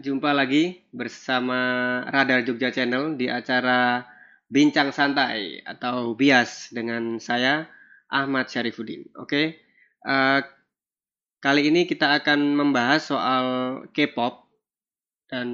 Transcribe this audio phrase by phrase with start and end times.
[0.00, 4.08] jumpa lagi bersama Radar Jogja Channel di acara
[4.48, 7.68] Bincang Santai atau Bias dengan saya
[8.08, 9.12] Ahmad Syarifuddin.
[9.20, 9.60] Oke,
[10.08, 10.40] uh,
[11.44, 13.46] kali ini kita akan membahas soal
[13.92, 14.48] K-pop
[15.28, 15.48] dan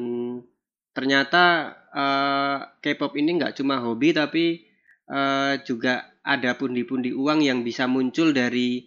[0.94, 4.64] ternyata uh, K-pop ini nggak cuma hobi tapi
[5.10, 8.86] uh, juga ada pundi-pundi uang yang bisa muncul dari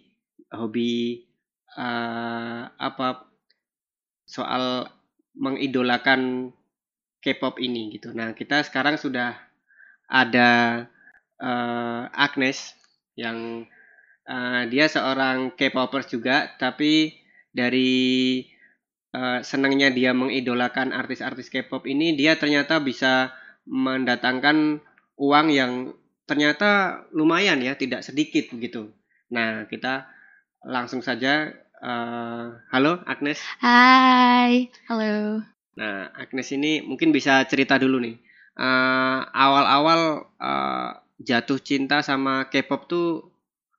[0.50, 1.20] hobi
[1.76, 3.28] uh, apa
[4.24, 4.88] soal
[5.34, 6.52] mengidolakan
[7.20, 8.16] K-pop ini gitu.
[8.16, 9.36] Nah, kita sekarang sudah
[10.08, 10.84] ada
[11.36, 12.72] uh, Agnes
[13.14, 13.68] yang
[14.24, 17.20] uh, dia seorang K-popers juga, tapi
[17.52, 18.40] dari
[19.12, 23.36] uh, senangnya dia mengidolakan artis-artis K-pop ini, dia ternyata bisa
[23.68, 24.80] mendatangkan
[25.20, 25.92] uang yang
[26.24, 28.88] ternyata lumayan ya, tidak sedikit begitu.
[29.28, 30.08] Nah, kita
[30.64, 33.40] langsung saja Uh, halo Agnes.
[33.56, 35.40] Hai, halo.
[35.80, 38.20] Nah Agnes ini mungkin bisa cerita dulu nih.
[38.52, 43.32] Uh, awal-awal uh, jatuh cinta sama K-pop tuh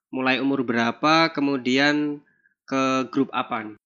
[0.09, 1.29] mulai umur berapa?
[1.29, 2.25] Kemudian
[2.65, 3.77] ke grup apa nih?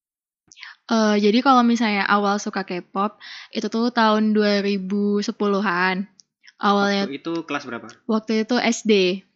[0.88, 3.20] Uh, jadi kalau misalnya awal suka K-pop
[3.52, 6.08] itu tuh tahun 2010-an.
[6.56, 7.92] Awalnya waktu itu kelas berapa?
[8.08, 8.92] Waktu itu SD.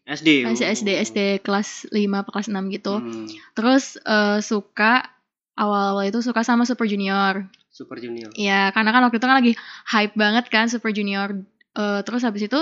[0.09, 0.49] SD.
[0.49, 2.97] Masih SD, SD kelas 5 kelas 6 gitu.
[2.97, 3.29] Hmm.
[3.53, 5.05] Terus uh, suka
[5.53, 7.45] awal-awal itu suka sama Super Junior.
[7.69, 8.33] Super Junior.
[8.33, 9.53] Iya, karena kan waktu itu kan lagi
[9.85, 11.37] hype banget kan Super Junior.
[11.77, 12.59] Uh, terus habis itu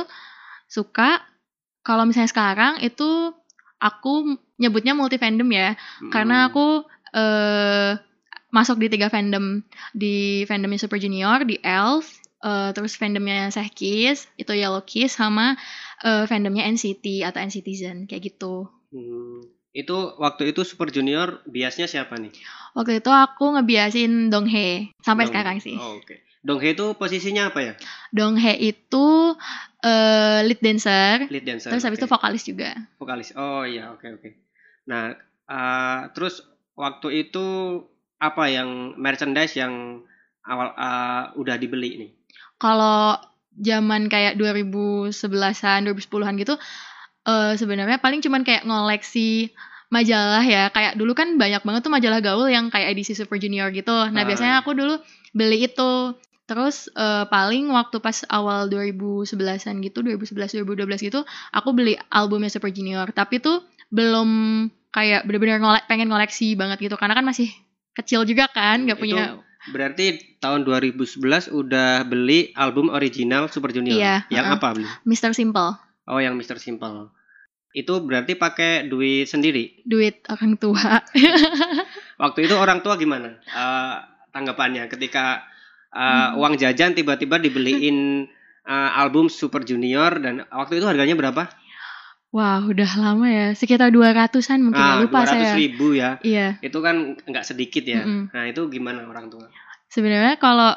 [0.68, 1.24] suka
[1.88, 3.32] kalau misalnya sekarang itu
[3.80, 5.80] aku nyebutnya multi fandom ya.
[6.04, 6.12] Hmm.
[6.12, 6.84] Karena aku
[7.16, 7.92] uh,
[8.52, 9.64] masuk di tiga fandom.
[9.96, 15.58] Di fandomnya Super Junior, di Elf, uh, terus fandomnya Kiss, itu Yellow Kiss sama
[16.04, 18.70] uh, fandomnya NCT atau NCTzen kayak gitu.
[18.94, 19.46] Hmm.
[19.78, 22.34] Itu waktu itu Super Junior biasnya siapa nih?
[22.74, 25.78] Waktu itu aku ngebiasin Donghae sampai Dong, sekarang sih.
[25.78, 26.06] Oh, Oke.
[26.06, 26.18] Okay.
[26.42, 27.74] Donghae itu posisinya apa ya?
[28.14, 29.36] Donghae itu
[29.84, 31.28] uh, lead dancer.
[31.30, 31.70] Lead dancer.
[31.70, 32.08] Terus habis okay.
[32.08, 32.70] itu vokalis juga.
[32.98, 33.36] Vokalis.
[33.38, 34.22] Oh iya, oke okay, oke.
[34.22, 34.34] Okay.
[34.88, 35.14] Nah,
[35.52, 36.42] uh, terus
[36.74, 37.46] waktu itu
[38.18, 40.02] apa yang merchandise yang
[40.48, 42.12] awal uh, udah dibeli nih?
[42.58, 43.22] Kalau
[43.58, 46.56] zaman kayak 2011-an, 2010-an gitu
[47.28, 49.52] uh, sebenarnya paling cuman kayak ngoleksi
[49.92, 50.72] majalah ya.
[50.72, 53.94] Kayak dulu kan banyak banget tuh majalah gaul yang kayak edisi Super Junior gitu.
[54.10, 54.26] Nah, uh.
[54.26, 54.96] biasanya aku dulu
[55.36, 56.16] beli itu.
[56.48, 61.20] Terus uh, paling waktu pas awal 2011-an gitu, 2011 2012 gitu,
[61.52, 63.12] aku beli albumnya Super Junior.
[63.12, 64.30] Tapi tuh belum
[64.96, 67.52] kayak bener-bener ngolek pengen ngoleksi banget gitu karena kan masih
[67.92, 73.98] kecil juga kan, nggak punya Berarti tahun 2011 udah beli album original Super Junior.
[73.98, 74.16] Iya.
[74.32, 74.88] Yang uh, apa beli?
[75.04, 75.32] Mr.
[75.36, 75.76] Simple.
[76.08, 76.56] Oh, yang Mr.
[76.58, 77.12] Simple.
[77.76, 79.84] Itu berarti pakai duit sendiri?
[79.84, 81.04] Duit orang tua.
[82.24, 84.02] Waktu itu orang tua gimana uh,
[84.34, 85.46] tanggapannya ketika
[85.94, 86.42] uh, hmm.
[86.42, 88.26] uang jajan tiba-tiba dibeliin
[88.68, 91.48] uh, album Super Junior dan waktu itu harganya berapa?
[92.36, 93.48] Wah, udah lama ya.
[93.56, 95.52] Sekitar 200-an mungkin ah, lupa 200 saya.
[95.56, 96.20] ribu ya.
[96.20, 96.60] Iya.
[96.60, 98.04] Itu kan nggak sedikit ya.
[98.04, 98.24] Mm -hmm.
[98.36, 99.48] Nah, itu gimana orang tua?
[99.88, 100.76] Sebenarnya kalau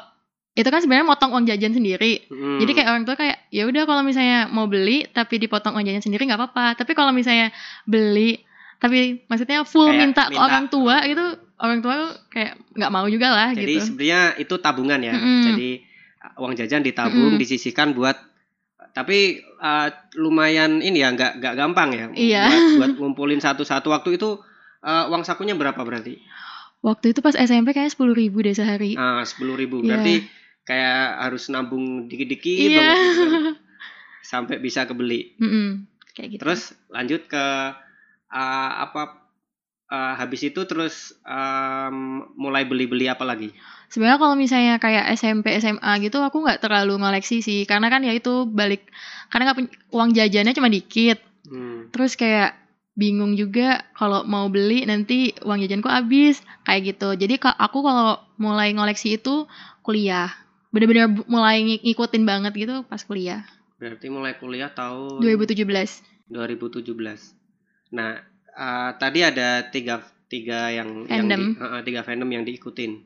[0.51, 2.27] itu kan sebenarnya motong uang jajan sendiri.
[2.27, 2.59] Hmm.
[2.59, 6.03] Jadi kayak orang tua kayak ya udah kalau misalnya mau beli tapi dipotong uang jajan
[6.03, 6.75] sendiri nggak apa-apa.
[6.75, 7.55] Tapi kalau misalnya
[7.87, 8.43] beli
[8.81, 11.25] tapi maksudnya full kayak minta, minta ke orang tua gitu
[11.61, 11.95] orang tua
[12.33, 13.71] kayak nggak mau juga lah Jadi gitu.
[13.71, 15.13] Jadi sebenarnya itu tabungan ya.
[15.15, 15.43] Mm -hmm.
[15.47, 15.69] Jadi
[16.35, 17.41] uang jajan ditabung, mm -hmm.
[17.47, 18.17] disisihkan buat
[18.91, 19.87] tapi uh,
[20.19, 22.45] lumayan ini ya nggak nggak gampang ya iya.
[22.51, 24.39] buat, buat ngumpulin satu-satu waktu itu
[24.83, 26.19] uh, uang sakunya berapa berarti
[26.83, 29.95] waktu itu pas SMP kayaknya sepuluh ribu deh sehari ah sepuluh ribu iya.
[29.95, 30.65] berarti yeah.
[30.67, 32.77] kayak harus nabung dikit-dikit yeah.
[32.77, 33.25] banget gitu.
[34.31, 35.67] sampai bisa kebeli mm -mm,
[36.13, 37.45] kayak gitu terus lanjut ke
[38.31, 39.21] uh, apa
[39.91, 43.51] uh, habis itu terus um, mulai beli-beli apa lagi
[43.91, 47.67] sebenarnya kalau misalnya kayak SMP SMA gitu aku nggak terlalu ngoleksi sih.
[47.67, 48.87] Karena kan ya itu balik
[49.27, 51.19] karena nggak uang jajannya cuma dikit.
[51.41, 51.89] Hmm.
[51.89, 52.53] terus kayak
[52.93, 57.17] bingung juga kalau mau beli nanti uang jajanku habis kayak gitu.
[57.17, 59.49] Jadi aku kalau mulai ngoleksi itu
[59.83, 60.31] kuliah.
[60.71, 63.43] Bener-bener mulai ngikutin banget gitu pas kuliah.
[63.81, 65.65] Berarti mulai kuliah tahun 2017
[66.31, 66.87] 2017
[67.91, 68.23] nah
[68.55, 69.99] uh, tadi ada tiga
[70.31, 71.27] tiga yang fandom.
[71.27, 73.03] yang di, uh, tiga fandom yang diikutin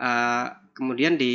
[0.00, 1.34] Uh, kemudian di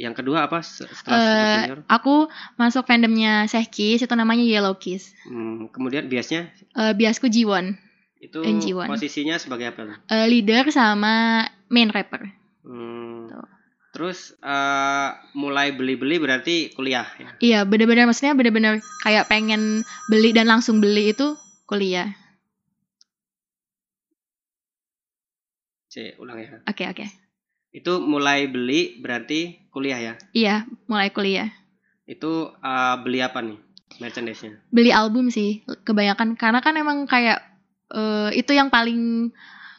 [0.00, 2.14] yang kedua apa setelah uh, Super Aku
[2.56, 5.12] masuk fandomnya Sehkis itu namanya Yellow Kiss.
[5.28, 6.48] Hmm, kemudian biasnya?
[6.72, 7.76] Uh, biasku Jiwon.
[8.16, 8.88] Itu Jiwon.
[8.88, 10.00] posisinya sebagai apa?
[10.08, 12.32] Uh, leader sama main rapper.
[12.64, 13.28] Hmm.
[13.92, 17.28] Terus uh, mulai beli-beli berarti kuliah ya?
[17.44, 21.36] Iya, benar-benar maksudnya benar-benar kayak pengen beli dan langsung beli itu
[21.68, 22.08] kuliah.
[25.92, 26.48] C, ulang ya.
[26.64, 27.04] Oke, okay, oke.
[27.04, 27.27] Okay
[27.78, 30.14] Itu mulai beli berarti kuliah ya?
[30.34, 30.56] Iya,
[30.90, 31.54] mulai kuliah.
[32.10, 33.54] Itu uh, beli apa nih
[34.02, 34.58] merchandise-nya?
[34.74, 37.38] Beli album sih kebanyakan karena kan emang kayak
[37.94, 39.30] uh, itu yang paling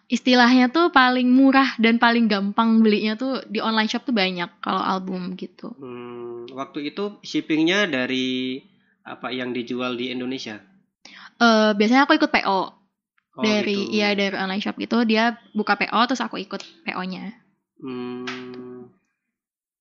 [0.08, 4.80] istilahnya tuh paling murah dan paling gampang belinya tuh di online shop tuh banyak kalau
[4.80, 5.76] album gitu.
[5.76, 8.64] Hmm, waktu itu shippingnya dari
[9.04, 10.64] apa yang dijual di Indonesia?
[11.36, 12.80] Uh, biasanya aku ikut PO
[13.40, 13.96] Oh, dari gitu.
[13.96, 17.32] iya dari online shop gitu dia buka PO terus aku ikut PO-nya.
[17.80, 18.92] Hmm,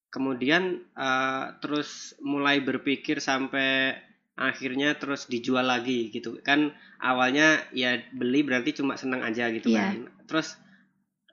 [0.08, 3.98] kemudian uh, terus mulai berpikir sampai
[4.38, 6.70] akhirnya terus dijual lagi gitu kan
[7.02, 9.82] awalnya ya beli berarti cuma senang aja gitu Iya.
[9.82, 9.94] kan
[10.30, 10.54] terus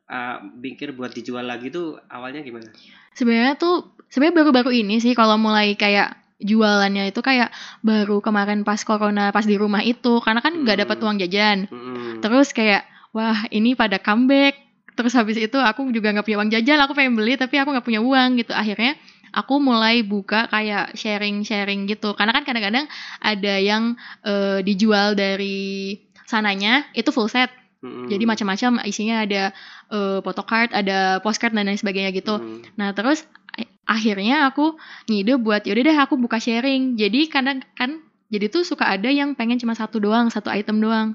[0.09, 2.73] uh, pikir buat dijual lagi tuh awalnya gimana?
[3.13, 8.81] Sebenarnya tuh sebenarnya baru-baru ini sih kalau mulai kayak jualannya itu kayak baru kemarin pas
[8.83, 11.05] corona pas di rumah itu karena kan nggak dapat Hmm.
[11.07, 11.57] uang jajan.
[11.71, 12.19] Mm-mm.
[12.19, 12.83] Terus kayak
[13.13, 14.64] wah ini pada comeback.
[14.95, 17.85] Terus habis itu aku juga nggak punya uang jajan, aku pengen beli tapi aku nggak
[17.85, 18.55] punya uang gitu.
[18.55, 18.95] Akhirnya
[19.35, 22.15] aku mulai buka kayak sharing-sharing gitu.
[22.15, 22.87] Karena kan kadang-kadang
[23.19, 27.51] ada yang eh, dijual dari sananya itu full set.
[27.83, 28.07] Mm-mm.
[28.09, 29.51] Jadi macam-macam isinya ada
[29.91, 32.39] eh, photocard, ada postcard dan lain sebagainya gitu.
[32.39, 32.79] Mm.
[32.79, 33.27] Nah terus
[33.59, 34.79] a- akhirnya aku
[35.11, 36.95] ngide buat yaudah deh aku buka sharing.
[36.95, 37.99] Jadi kadang kan
[38.31, 41.13] jadi tuh suka ada yang pengen cuma satu doang, satu item doang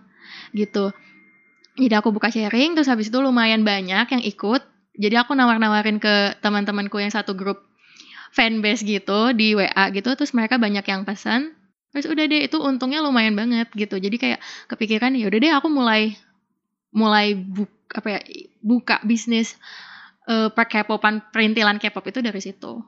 [0.55, 0.95] gitu.
[1.81, 4.63] Jadi aku buka sharing terus habis itu lumayan banyak yang ikut.
[5.01, 7.65] Jadi aku nawar-nawarin ke teman-temanku yang satu grup
[8.37, 11.57] fanbase gitu di WA gitu terus mereka banyak yang pesan.
[11.91, 13.97] Terus udah deh itu untungnya lumayan banget gitu.
[13.97, 16.15] Jadi kayak kepikiran ya udah deh aku mulai
[16.93, 18.21] mulai buka apa ya
[18.63, 19.59] buka bisnis
[20.31, 22.79] eh per K-popan perintilan K-pop itu dari situ.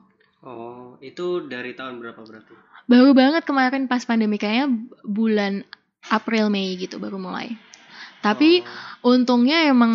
[0.43, 2.53] Oh, itu dari tahun berapa berarti?
[2.87, 4.75] Baru banget kemarin pas pandemi kayaknya
[5.07, 5.63] bulan
[6.11, 7.55] April Mei gitu baru mulai.
[8.23, 8.63] Tapi
[9.03, 9.13] Oh.
[9.13, 9.93] untungnya emang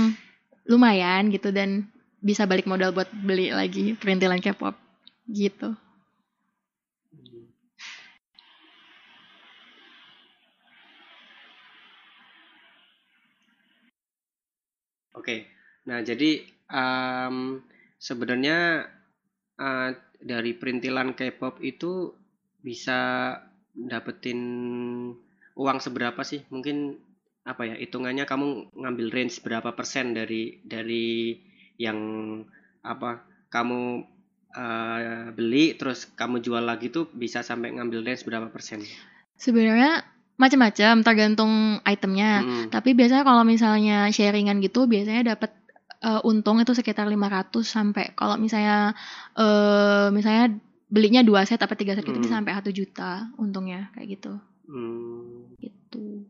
[0.70, 1.88] lumayan gitu dan
[2.28, 4.75] bisa balik modal buat beli lagi perintilan K-pop
[5.32, 5.72] gitu.
[15.19, 15.36] Oke,
[15.88, 16.30] nah jadi
[16.70, 17.36] em,
[17.98, 18.86] sebenarnya
[19.58, 19.90] eh,
[20.22, 22.14] dari perintilan K-pop itu
[22.66, 23.00] bisa
[23.75, 24.40] dapetin
[25.58, 26.40] uang seberapa sih?
[26.52, 26.76] Mungkin
[27.48, 31.40] apa ya hitungannya kamu ngambil range berapa persen dari dari
[31.80, 31.96] yang
[32.84, 34.04] apa kamu
[34.52, 38.84] eh, beli terus kamu jual lagi tuh bisa sampai ngambil range berapa persen?
[39.40, 40.04] Sebenarnya
[40.38, 41.52] macam-macam tergantung
[41.82, 42.44] itemnya.
[42.44, 42.64] Mm.
[42.70, 45.56] Tapi biasanya kalau misalnya sharingan gitu biasanya dapat
[46.04, 48.92] eh, untung itu sekitar 500 sampai kalau misalnya
[49.34, 52.24] eh misalnya belinya dua set apa tiga set gitu Hmm.
[52.24, 54.32] bisa sampai 1 juta untungnya kayak gitu.
[54.68, 55.52] Hmm.
[55.60, 56.24] Gitu.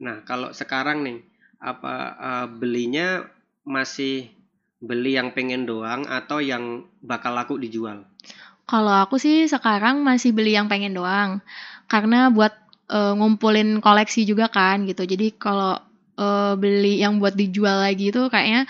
[0.00, 1.18] Nah, kalau sekarang nih,
[1.60, 3.28] apa eh, belinya
[3.68, 4.32] masih
[4.80, 8.08] beli yang pengen doang atau yang bakal laku dijual?
[8.64, 11.44] Kalau aku sih sekarang masih beli yang pengen doang.
[11.84, 12.56] Karena buat
[12.88, 15.04] eh, ngumpulin koleksi juga kan gitu.
[15.04, 15.76] Jadi kalau
[16.16, 18.64] eh, beli yang buat dijual lagi itu kayaknya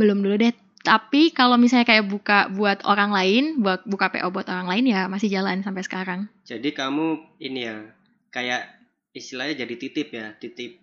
[0.00, 0.56] belum dulu deh.
[0.80, 5.12] Tapi kalau misalnya kayak buka buat orang lain, buat buka PO buat orang lain ya
[5.12, 6.20] masih jalan sampai sekarang.
[6.48, 7.84] Jadi kamu ini ya,
[8.32, 8.79] kayak
[9.12, 10.78] istilahnya jadi titip ya, titip.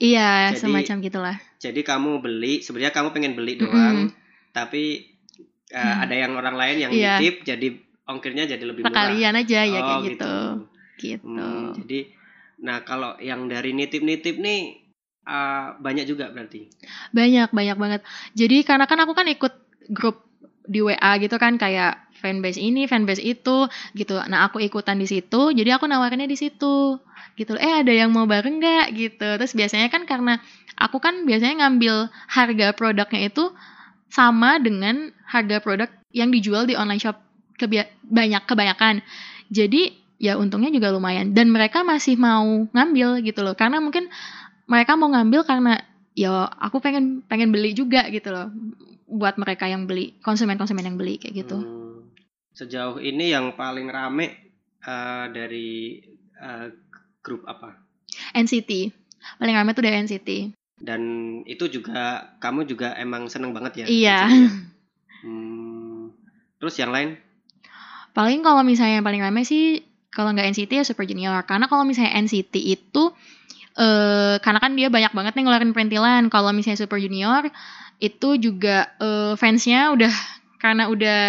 [0.00, 1.36] Iya, Jadi- semacam gitulah.
[1.58, 4.08] Jadi kamu beli, sebenarnya kamu pengen beli doang,
[4.50, 5.06] tapi
[5.68, 6.02] eh, Hmm.
[6.02, 7.14] ada yang orang lain yang Iya.
[7.14, 7.68] nitip, jadi
[8.04, 8.90] ongkirnya jadi lebih murah.
[8.90, 10.34] Sekalian aja ya Oh, kayak gitu.
[10.98, 11.22] Gitu.
[11.22, 11.98] Hmm, jadi,
[12.58, 14.82] nah kalau yang dari nitip-nitip nih
[15.20, 16.66] eh, banyak juga berarti.
[17.12, 18.00] Banyak, banyak banget.
[18.34, 19.52] Jadi karena kan aku kan ikut
[19.86, 20.26] grup
[20.64, 24.14] di WA gitu kan kayak fanbase ini, fanbase itu gitu.
[24.28, 27.00] Nah, aku ikutan di situ, jadi aku nawarinnya di situ.
[27.34, 27.56] Gitu.
[27.56, 29.28] Eh, ada yang mau bareng nggak gitu.
[29.40, 30.38] Terus biasanya kan karena
[30.76, 33.48] aku kan biasanya ngambil harga produknya itu
[34.12, 37.16] sama dengan harga produk yang dijual di online shop
[37.56, 39.04] Kebia- banyak kebanyakan.
[39.52, 43.52] Jadi ya untungnya juga lumayan dan mereka masih mau ngambil gitu loh.
[43.56, 44.08] Karena mungkin
[44.68, 45.80] mereka mau ngambil karena
[46.16, 48.50] ya aku pengen pengen beli juga gitu loh
[49.10, 51.89] buat mereka yang beli konsumen-konsumen yang beli kayak gitu Hmm.
[52.54, 56.00] Sejauh ini yang paling rame eh, dari
[56.36, 56.66] eh,
[57.22, 57.76] grup apa?
[58.34, 58.90] NCT
[59.36, 60.28] paling ramai tuh dari NCT
[60.80, 61.02] Dan
[61.44, 63.86] itu juga kamu juga emang seneng banget ya?
[63.86, 64.20] Iya.
[64.26, 64.28] ya?
[65.20, 66.16] Hmm.
[66.56, 67.20] Terus yang lain?
[68.10, 71.86] paling kalau misalnya yang paling ramai sih kalau nggak NCT ya Super Junior karena kalau
[71.86, 73.14] misalnya NCT itu
[73.78, 77.46] eh karena kan dia banyak banget nih ngeluarin perintilan kalau misalnya Super Junior
[78.02, 80.10] itu juga eh, fansnya udah
[80.58, 81.22] karena udah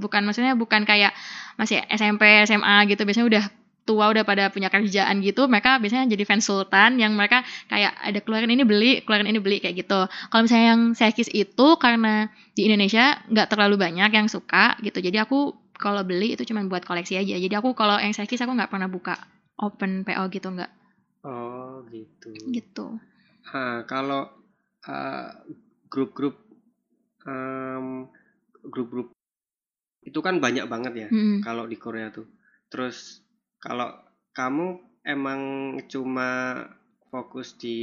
[0.00, 1.12] bukan maksudnya bukan kayak
[1.60, 3.44] masih SMP SMA gitu biasanya udah
[3.84, 8.18] tua udah pada punya kerjaan gitu mereka biasanya jadi fans sultan yang mereka kayak ada
[8.22, 10.06] keluarin ini beli keluarin ini beli kayak gitu.
[10.08, 15.24] Kalau misalnya yang sekis itu karena di Indonesia nggak terlalu banyak yang suka gitu jadi
[15.28, 17.40] aku kalau beli itu cuma buat koleksi aja.
[17.40, 19.16] Jadi aku kalau yang sekis aku nggak pernah buka
[19.56, 20.70] open PO gitu nggak.
[21.24, 22.32] Oh, gitu.
[22.52, 22.86] gitu.
[23.52, 24.28] Ah, kalau
[24.84, 25.28] eh,
[25.88, 26.36] grup-grup
[27.24, 28.06] em,
[28.68, 29.12] grup-grup
[30.00, 31.44] itu kan banyak banget ya Mm-mm.
[31.44, 32.24] kalau di Korea tuh.
[32.68, 33.20] Terus
[33.58, 33.92] kalau
[34.32, 34.66] kamu
[35.02, 35.40] emang
[35.88, 36.62] cuma
[37.08, 37.78] fokus di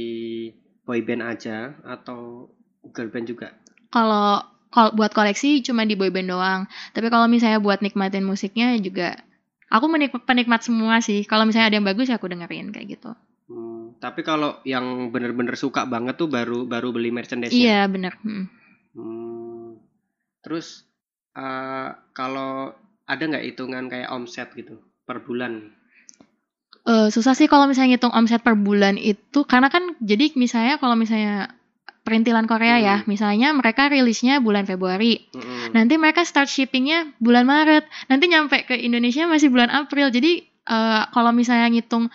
[0.82, 2.48] boy band aja atau
[2.90, 3.48] girl band juga?
[3.88, 6.60] kalau kalau buat koleksi cuma di boyband doang
[6.92, 9.16] tapi kalau misalnya buat nikmatin musiknya juga
[9.72, 13.12] aku menik penikmat semua sih kalau misalnya ada yang bagus ya aku dengerin kayak gitu
[13.48, 18.44] Hmm, tapi kalau yang bener-bener suka banget tuh baru baru beli merchandise iya bener Mm.
[18.92, 19.68] Hmm.
[20.44, 20.84] Terus
[21.38, 22.74] eh, kalau
[23.06, 25.70] ada nggak hitungan kayak omset gitu per bulan?
[26.84, 30.96] Eh, susah sih kalau misalnya ngitung omset per bulan itu karena kan jadi misalnya kalau
[30.96, 31.52] misalnya
[32.00, 33.12] perintilan Korea ya Hmm.
[33.12, 35.76] misalnya mereka rilisnya bulan Februari Mm-mm.
[35.76, 41.02] nanti mereka start shippingnya bulan Maret nanti nyampe ke Indonesia masih bulan April jadi eh,
[41.12, 42.08] kalau misalnya ngitung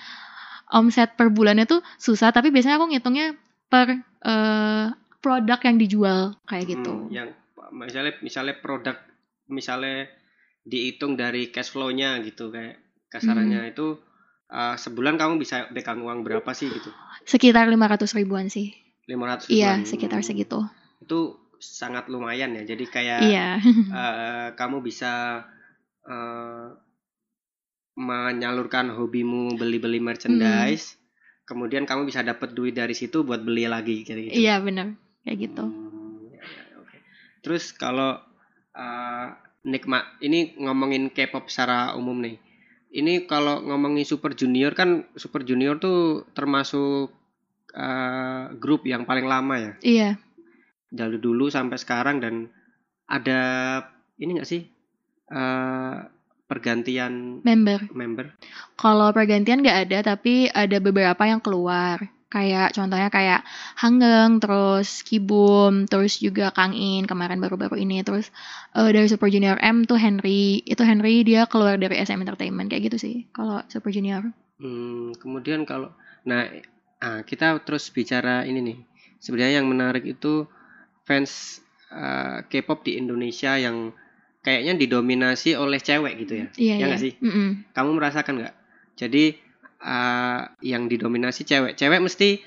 [0.73, 3.37] omset per bulannya tuh susah tapi biasanya aku ngitungnya
[3.69, 4.85] per eh,
[5.21, 7.29] produk yang dijual kayak gitu Hmm, yang
[7.69, 8.97] misalnya misalnya produk
[9.47, 10.07] misalnya
[10.63, 12.79] dihitung dari cash flow-nya gitu kayak
[13.11, 13.71] kasarannya Hmm.
[13.71, 13.87] itu
[14.49, 16.89] eh, sebulan kamu bisa pegang uang berapa sih gitu?
[17.23, 18.71] sekitar 500 ribuan sih
[19.07, 19.87] 500 iya ribuan.
[19.87, 20.59] sekitar Hmm, segitu
[20.99, 21.19] Itu
[21.59, 22.63] sangat lumayan ya.
[22.63, 23.47] Jadi kayak iya
[23.91, 25.43] eh, kamu bisa
[26.03, 26.67] eh,
[27.93, 30.97] menyalurkan hobimu beli-beli merchandise,
[31.45, 34.39] kemudian kamu bisa dapat duit dari situ buat beli lagi kayak gitu.
[34.39, 36.97] iya bener kayak gitu Hmm, ya, ya, oke.
[37.45, 38.17] Terus kalau
[38.75, 39.27] eh,
[39.63, 42.37] nikmat ini ngomongin K-pop secara umum nih.
[42.93, 47.09] Ini kalau ngomongin Super Junior kan Super Junior tuh termasuk
[47.73, 50.09] eh, grup yang paling lama ya iya
[50.93, 52.53] dari dulu sampai sekarang dan
[53.09, 53.41] ada
[54.21, 54.61] ini nggak sih
[55.33, 55.97] eh,
[56.45, 58.37] pergantian member member
[58.77, 61.97] Kalau pergantian nggak ada, tapi ada beberapa yang keluar.
[62.33, 63.45] Kayak contohnya kayak
[63.77, 68.01] Hangeng, terus Kibum, terus juga Kang In kemarin baru-baru ini.
[68.01, 68.33] Terus
[68.73, 70.65] eh, dari Super Junior M tuh Henry.
[70.65, 73.15] Itu Henry dia keluar dari SM Entertainment kayak gitu sih.
[73.29, 74.33] Kalau Super Junior.
[74.57, 76.49] Hmm, kemudian kalau nah
[76.97, 78.77] ah, kita terus bicara ini nih
[79.19, 80.47] sebenarnya yang menarik itu
[81.03, 81.59] fans
[81.91, 83.91] eh, K-pop di Indonesia yang
[84.39, 86.85] kayaknya didominasi oleh cewek gitu ya Iya Ya iya.
[86.87, 87.13] nggak sih?
[87.19, 87.49] Mm-mm.
[87.71, 88.55] kamu merasakan nggak
[88.95, 89.35] jadi
[89.83, 92.39] eh, yang didominasi cewek cewek mesti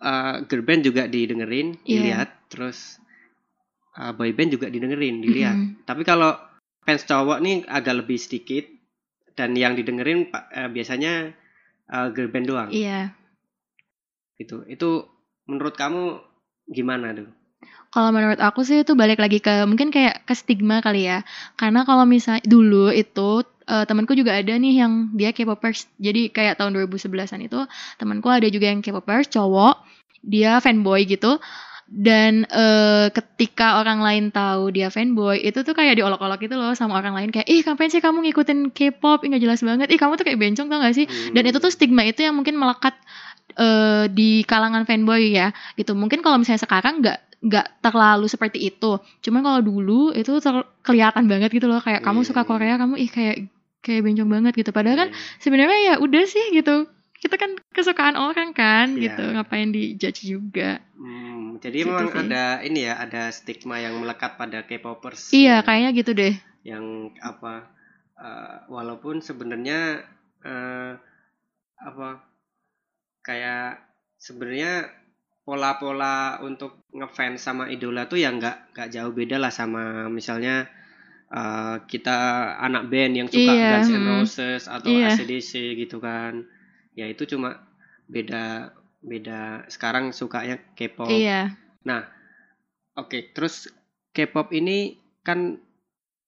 [0.00, 1.86] eh, girl band juga didengerin Iya.
[1.86, 2.96] dilihat terus
[3.94, 5.84] eh, boy band juga didengerin dilihat Mm-mm.
[5.84, 6.34] tapi kalau
[6.82, 8.64] fans cowok nih agak lebih sedikit
[9.34, 11.30] dan yang didengerin eh, biasanya
[11.86, 13.12] eh, girl band doang Iya.
[14.36, 14.88] itu itu
[15.46, 16.20] menurut kamu
[16.68, 17.30] gimana tuh
[17.88, 21.24] Kalau menurut aku sih itu balik lagi ke mungkin kayak ke stigma kali ya.
[21.56, 25.90] Karena kalau misalnya dulu itu eh, temanku juga ada nih yang dia K-popers.
[25.98, 27.60] Jadi kayak tahun 2011-an itu
[28.00, 29.82] temanku ada juga yang K-popers cowok.
[30.26, 31.38] Dia fanboy gitu.
[31.86, 36.98] Dan eh, ketika orang lain tahu dia fanboy, itu tuh kayak diolok-olok gitu loh sama
[36.98, 39.22] orang lain kayak, "Ih, ngapain sih kamu ngikutin K-pop?
[39.22, 39.86] Ih, nggak jelas banget.
[39.94, 42.58] Ih, kamu tuh kayak bencong tau gak sih?" Dan itu tuh stigma itu yang mungkin
[42.58, 42.98] melekat
[43.56, 48.98] eh, di kalangan fanboy ya gitu mungkin kalau misalnya sekarang nggak nggak terlalu seperti itu
[49.24, 52.48] cuman kalau dulu itu ter- kelihatan banget gitu loh kayak kamu suka iya.
[52.48, 53.36] Korea kamu ih kayak
[53.86, 55.38] kayak bencong banget gitu padahal kan Iya.
[55.38, 59.08] sebenarnya ya udah sih gitu kita kan kesukaan orang kan Iya.
[59.08, 62.18] gitu ngapain di judge juga Hmm, jadi Gitu memang sih.
[62.20, 66.84] ada ini ya ada stigma yang melekat pada K-popers iya yang- kayaknya gitu deh yang
[67.16, 67.70] apa
[68.16, 70.02] eh, walaupun sebenarnya
[70.42, 70.92] eh,
[71.78, 72.08] apa
[73.22, 73.82] kayak
[74.16, 74.88] sebenarnya
[75.42, 80.66] pola-pola untuk ngefans sama idola tuh ya nggak nggak jauh beda lah sama misalnya
[81.30, 82.18] eh, kita
[82.62, 84.04] anak band yang suka Iya, Guns N'.
[84.06, 85.14] Roses atau Iya.
[85.14, 86.46] AC/DC gitu kan
[86.96, 87.60] ya itu cuma
[88.08, 88.72] beda
[89.04, 91.52] beda sekarang sukanya K-pop iya
[92.96, 93.68] Oke, terus
[94.16, 95.60] K-pop ini kan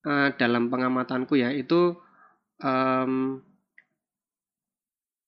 [0.05, 1.97] eh, dalam pengamatanku ya itu
[2.61, 3.41] em,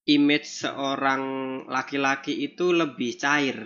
[0.05, 1.23] image seorang
[1.65, 3.57] laki-laki itu lebih cair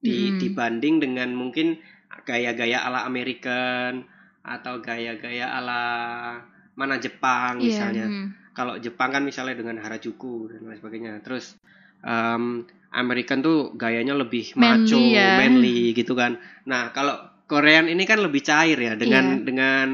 [0.00, 0.38] di- Mm.
[0.40, 1.76] dibanding dengan mungkin
[2.24, 4.08] gaya-gaya ala American
[4.40, 5.82] atau gaya-gaya ala
[6.74, 8.26] mana Jepang iya misalnya mm.
[8.56, 11.12] kalau Jepang kan misalnya dengan Harajuku dan lain sebagainya.
[11.20, 11.56] Terus
[12.02, 15.38] em, American tuh gayanya lebih Manly macho, ya.
[15.38, 16.40] manly gitu kan.
[16.66, 17.14] Nah, kalau
[17.46, 19.44] Korean ini kan lebih cair ya dengan Iya.
[19.46, 19.86] dengan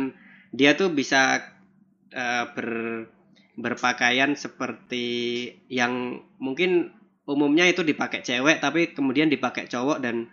[0.53, 1.41] dia tuh bisa
[2.13, 2.69] eh, ber
[3.57, 6.93] berpakaian seperti yang mungkin
[7.25, 10.29] umumnya itu dipakai cewek tapi kemudian dipakai cowok dan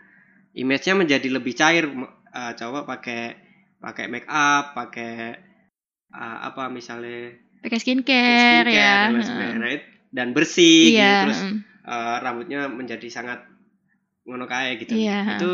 [0.54, 3.43] image-nya menjadi lebih cair uh, cowok pakai
[3.84, 5.36] pakai make up pakai
[6.16, 9.12] uh, apa misalnya pakai skincare, skincare ya.
[9.12, 9.84] dan, right?
[10.14, 11.40] dan bersih gitu Iya, terus
[11.84, 13.44] uh, rambutnya menjadi sangat
[14.24, 14.96] ngono kayak gitu.
[14.96, 15.36] Iya.
[15.36, 15.52] itu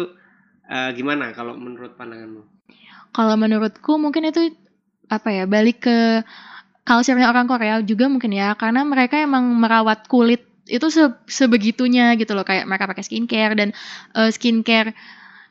[0.70, 2.46] uh, gimana kalau menurut pandanganmu?
[3.10, 4.54] Kalau menurutku mungkin itu
[5.10, 6.22] apa ya balik ke
[6.86, 8.54] culture-nya orang Korea juga mungkin ya.
[8.54, 12.46] Karena mereka emang merawat kulit itu se- sebegitunya gitu loh.
[12.46, 13.70] Kayak mereka pakai skincare dan
[14.14, 14.94] eh, skincare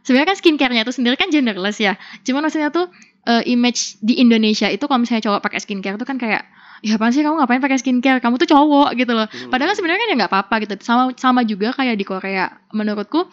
[0.09, 2.89] sebenarnya kan skincare-nya itu sendiri kan genderless ya cuman maksudnya tuh
[3.25, 6.49] eh, image di Indonesia itu kalau misalnya cowok pakai skincare tuh kan kayak
[6.79, 9.51] ya apaan sih kamu ngapain pakai skincare kamu tuh cowok gitu loh Hmm.
[9.51, 10.75] Padahal kan sebenarnya kan ya nggak apa-apa gitu.
[10.81, 12.55] Sama sama juga kayak di Korea.
[12.71, 13.27] Menurutku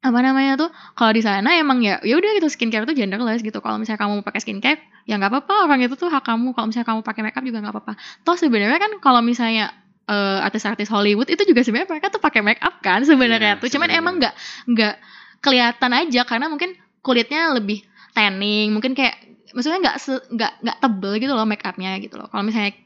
[0.00, 3.60] apa namanya tuh kalau di sana emang ya ya udah gitu skincare tuh genderless gitu.
[3.60, 6.56] Kalau misalnya kamu mau pakai skincare ya nggak apa-apa orang itu tuh hak kamu.
[6.56, 7.92] Kalau misalnya kamu pakai makeup juga nggak apa-apa.
[8.24, 9.76] Toh sebenarnya kan kalau misalnya
[10.08, 13.68] eh, artis-artis Hollywood itu juga sebenarnya mereka tuh pakai makeup kan sebenarnya Iya, tuh.
[13.68, 14.00] Cuman sebenarnya.
[14.00, 14.34] emang nggak
[14.72, 14.94] nggak
[15.40, 18.72] kelihatan aja karena mungkin kulitnya lebih tanning.
[18.72, 19.16] Mungkin kayak
[19.56, 19.96] maksudnya nggak
[20.36, 22.28] nggak nggak tebel gitu loh makeupnya gitu loh.
[22.28, 22.76] Kalau misalnya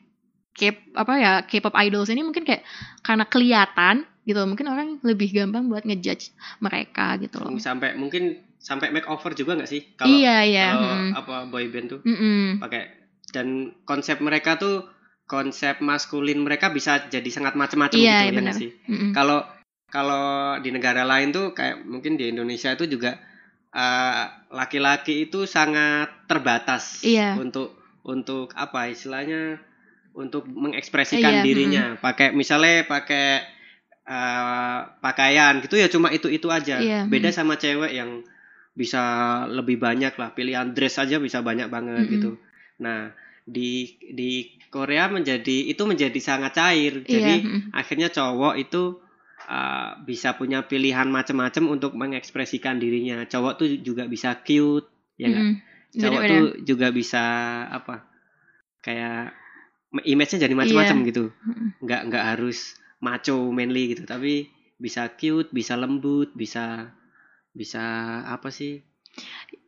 [0.55, 2.63] K apa ya K-pop idols ini mungkin kayak
[3.03, 6.33] karena kelihatan gitu mungkin orang lebih gampang buat ngejudge
[6.63, 7.53] mereka gitu loh.
[7.61, 10.67] sampai mungkin sampai makeover juga nggak sih kalau iya iya.
[10.73, 11.11] kalau mm.
[11.21, 12.57] apa boy band tuh Mm-mm.
[12.57, 12.89] pakai
[13.37, 14.89] dan konsep mereka tuh
[15.29, 18.43] konsep maskulin mereka bisa jadi sangat macam-macam Iya, gitu ya benar.
[18.49, 19.11] nggak sih Mm-mm.
[19.13, 19.45] kalau
[19.95, 23.15] kalau di negara lain tuh kayak mungkin di Indonesia itu juga
[23.71, 27.39] eh, laki-laki itu sangat terbatas Iya.
[27.39, 29.63] untuk untuk apa istilahnya
[30.15, 33.27] untuk mengekspresikan Iya, dirinya pakai misalnya pakai
[34.05, 38.21] eh, pakaian gitu ya cuma itu itu aja Iya, beda sama cewek yang
[38.75, 39.03] bisa
[39.47, 42.13] lebih banyak lah pilihan dress aja bisa banyak banget Mm-mm.
[42.19, 42.31] gitu
[42.83, 43.15] nah
[43.47, 47.07] di di Korea menjadi itu menjadi sangat cair Iya.
[47.07, 47.61] jadi mm.
[47.71, 48.99] akhirnya cowok itu
[49.47, 55.53] uh, bisa punya pilihan macam-macam untuk mengekspresikan dirinya cowok tuh juga bisa cute ya Mm-mm.
[55.95, 56.31] cowok Bener-bener.
[56.33, 57.25] tuh juga bisa
[57.71, 58.05] apa
[58.83, 59.33] kayak
[60.05, 61.07] image-nya jadi macam-macam Iya.
[61.11, 61.25] gitu
[61.85, 62.59] nggak nggak harus
[62.99, 66.91] macho manly gitu tapi bisa cute bisa lembut bisa
[67.55, 67.83] bisa
[68.27, 68.83] apa sih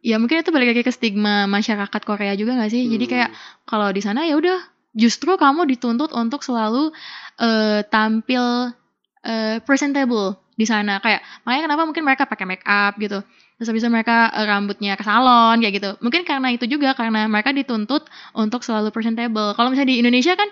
[0.02, 2.82] Ya mungkin itu balik lagi ke stigma masyarakat Korea juga gak sih?
[2.86, 3.30] Jadi Hmm, kayak
[3.62, 4.58] kalau di sana ya udah
[4.90, 6.90] justru kamu dituntut untuk selalu
[7.38, 8.74] eh, tampil
[9.26, 11.02] eh, presentable di sana.
[11.02, 13.20] Kayak makanya kenapa mungkin mereka pakai make up gitu.
[13.56, 15.90] Terus habis itu mereka eh, rambutnya ke salon kayak gitu.
[16.00, 18.06] Mungkin karena itu juga karena mereka dituntut
[18.38, 19.52] untuk selalu presentable.
[19.58, 20.48] Kalau misalnya di Indonesia kan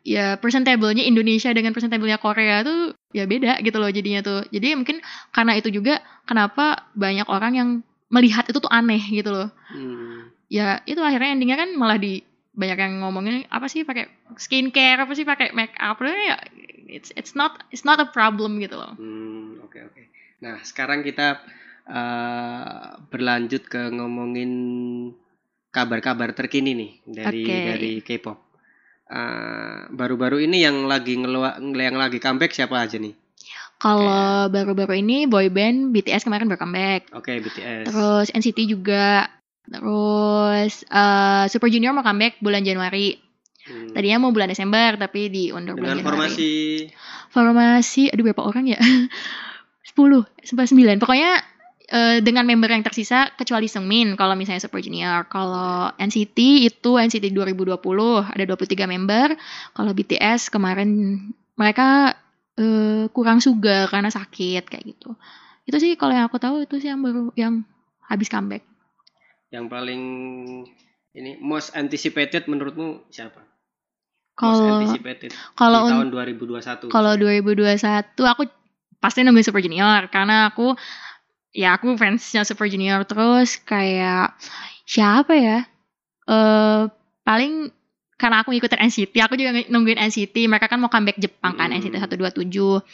[0.00, 4.40] ya presentable-nya Indonesia dengan presentable-nya Korea tuh ya beda gitu loh jadinya tuh.
[4.48, 5.00] Jadi mungkin
[5.34, 7.68] karena itu juga kenapa banyak orang yang
[8.10, 9.48] melihat itu tuh aneh gitu loh.
[9.70, 15.06] Hmm, ya itu akhirnya endingnya kan malah di banyak yang ngomongin apa sih pakai skincare
[15.06, 16.02] apa sih pakai make up.
[16.02, 16.36] Ya
[16.90, 18.98] it's it's not it's not a problem gitu loh.
[18.98, 20.02] Hmm, oke oke.
[20.42, 21.38] Nah sekarang kita
[21.86, 24.52] uh, berlanjut ke ngomongin
[25.70, 27.58] kabar-kabar terkini nih dari Oke.
[27.70, 28.38] dari K-pop.
[29.10, 33.14] Uh, baru-baru ini yang lagi ngelua, yang lagi comeback siapa aja nih?
[33.80, 37.08] Kalau baru-baru ini boyband BTS kemarin bercomeback.
[37.16, 39.24] Oke BTS terus NCT juga.
[39.64, 43.16] Terus eh, Super Junior mau comeback bulan Januari
[43.70, 46.50] Hmm, tadinya mau bulan Desember tapi diundur bulan Januari formasi?
[47.30, 48.80] formasi aduh berapa orang ya?
[49.86, 51.32] 10 sampai 9 pokoknya
[51.90, 55.26] eh, dengan member yang tersisa kecuali Seungmin kalau misalnya Super Junior.
[55.26, 56.38] Kalau NCT
[56.70, 57.78] itu NCT 2020
[58.30, 59.34] ada 23 member.
[59.74, 60.90] Kalau BTS kemarin
[61.58, 62.14] mereka
[62.58, 65.14] eh, kurang suga karena sakit kayak gitu.
[65.66, 67.66] Itu sih kalau yang aku tahu itu sih yang baru yang
[68.06, 68.62] habis comeback.
[69.50, 70.02] Yang paling
[71.10, 73.49] ini most anticipated menurutmu siapa
[74.40, 74.80] kalau
[75.54, 77.76] kalau tahun 2021 Kalau 2021
[78.16, 78.42] aku
[78.96, 80.72] pasti nungguin Super Junior karena aku
[81.52, 84.32] ya aku fansnya Super Junior terus kayak
[84.84, 85.58] siapa ya?
[86.24, 86.82] Eh
[87.22, 87.68] paling
[88.14, 90.44] karena aku ngikutin NCT, aku juga ng- nungguin NCT.
[90.44, 91.80] Mereka kan mau comeback Jepang kan Hmm.
[91.80, 92.84] NCT 127.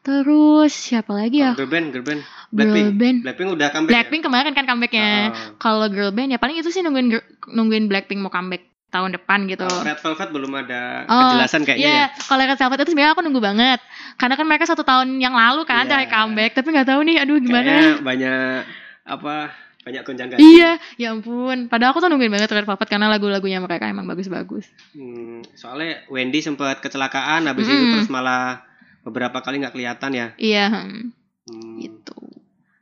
[0.00, 1.52] Terus siapa lagi ya?
[1.52, 3.16] Oh, girl band girl band Girl Blackpink band.
[3.20, 4.68] Blackpink udah comeback Blackpink kemarin kan ya?
[4.72, 5.10] comebacknya.
[5.28, 5.32] Oh.
[5.60, 7.12] Kalau girl band ya paling itu sih nungguin
[7.46, 9.62] nungguin Blackpink mau comeback tahun depan gitu.
[9.62, 12.06] Kalau Red Velvet belum ada Oh, kejelasan kayaknya Iya, ya.
[12.20, 13.80] kalau Red Velvet itu sebenarnya aku nunggu banget.
[14.14, 15.90] Karena kan mereka satu tahun yang lalu kan Iya.
[15.94, 18.02] cari comeback, tapi nggak tahu nih, aduh Kayaknya gimana.
[18.02, 18.58] banyak
[19.02, 19.34] apa
[19.80, 20.44] banyak gonjang ganjing.
[20.44, 21.66] Iya, ya ampun.
[21.66, 24.68] Padahal aku tuh nungguin banget Red Velvet karena lagu-lagunya mereka emang bagus-bagus.
[24.92, 27.92] Hmm, soalnya Wendy sempat kecelakaan habis itu Mm.
[27.94, 28.60] terus malah
[29.00, 30.26] beberapa kali nggak kelihatan ya.
[30.36, 31.00] Iya, hmm,
[31.46, 32.18] Hmm, gitu.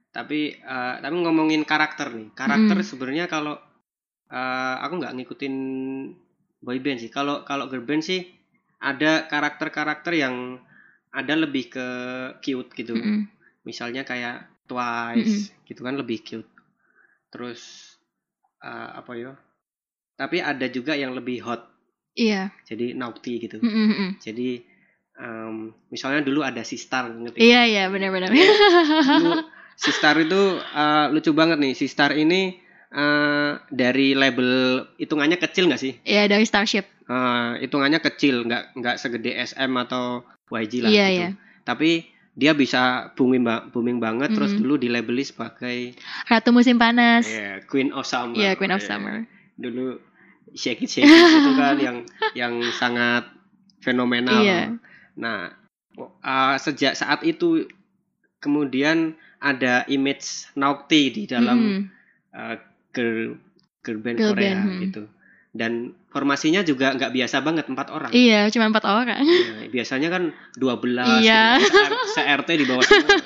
[0.09, 2.35] Tapi eh, tapi ngomongin karakter nih.
[2.35, 2.83] Karakter Mm.
[2.83, 3.55] sebenarnya kalau
[4.29, 5.55] eh, aku nggak ngikutin
[6.63, 7.11] boy band sih.
[7.13, 8.25] Kalau kalau girl band sih
[8.79, 10.59] ada karakter-karakter yang
[11.11, 11.87] ada lebih ke
[12.45, 12.95] cute gitu.
[12.95, 13.27] Mm-mm.
[13.65, 16.51] Misalnya kayak Twice gitu kan lebih cute.
[17.33, 17.61] Terus
[18.61, 19.33] eh, apa ya?
[20.19, 21.63] Tapi ada juga yang lebih hot.
[22.19, 22.51] Iya.
[22.67, 23.63] Jadi naughty gitu.
[23.63, 24.11] Mm-mm, mm-mm.
[24.19, 24.59] Jadi
[25.15, 27.39] em, misalnya dulu ada Sistar ngerti?
[27.39, 28.35] Iya iya benar-benar.
[28.35, 29.47] Dulu
[29.79, 31.79] Sistar itu eh, lucu banget nih.
[31.79, 32.59] Sistar ini
[32.91, 34.51] eh, dari label
[34.97, 35.93] hitungannya kecil nggak sih?
[36.03, 36.89] Iya dari Starship.
[37.59, 41.17] Hitungannya kecil, nggak nggak segede SM atau YG lah Iya gitu.
[41.17, 41.29] iya.
[41.63, 41.91] Tapi
[42.33, 44.31] dia bisa booming ba- booming banget.
[44.31, 44.61] Terus Mhm.
[44.61, 47.25] dulu dilabeli sebagai Ratu musim panas.
[47.27, 48.37] ya, Queen of Summer.
[48.37, 49.25] Iya Queen of Ya, Summer.
[49.57, 49.99] Dulu
[50.51, 51.97] Shake It Shake It itu kan yang
[52.33, 53.27] yang sangat
[53.81, 54.41] fenomenal.
[54.41, 54.77] Iya.
[55.17, 55.53] Nah,
[55.99, 57.67] uh, sejak saat itu
[58.39, 60.25] kemudian ada image
[60.55, 61.83] naughty di dalam Mm-mm.
[62.33, 62.57] uh,
[62.99, 63.39] girl
[63.81, 64.81] girl band Girl Korea band, hmm.
[64.83, 65.03] gitu.
[65.49, 65.73] Dan
[66.11, 68.11] formasinya juga nggak biasa banget empat orang.
[68.11, 69.23] Iya cuma empat orang.
[69.23, 70.23] Nah, biasanya kan
[70.55, 71.57] 12 Iya.
[71.57, 73.09] gitu, se- se-RT di bawah semua.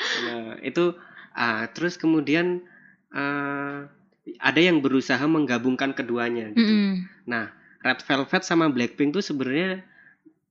[0.00, 0.96] Nah, itu
[1.30, 2.64] ah, terus kemudian
[3.10, 3.84] ah,
[4.38, 6.64] ada yang berusaha menggabungkan keduanya gitu.
[6.64, 7.44] Mm-mm.
[7.80, 9.84] Red Velvet sama Blackpink tuh sebenarnya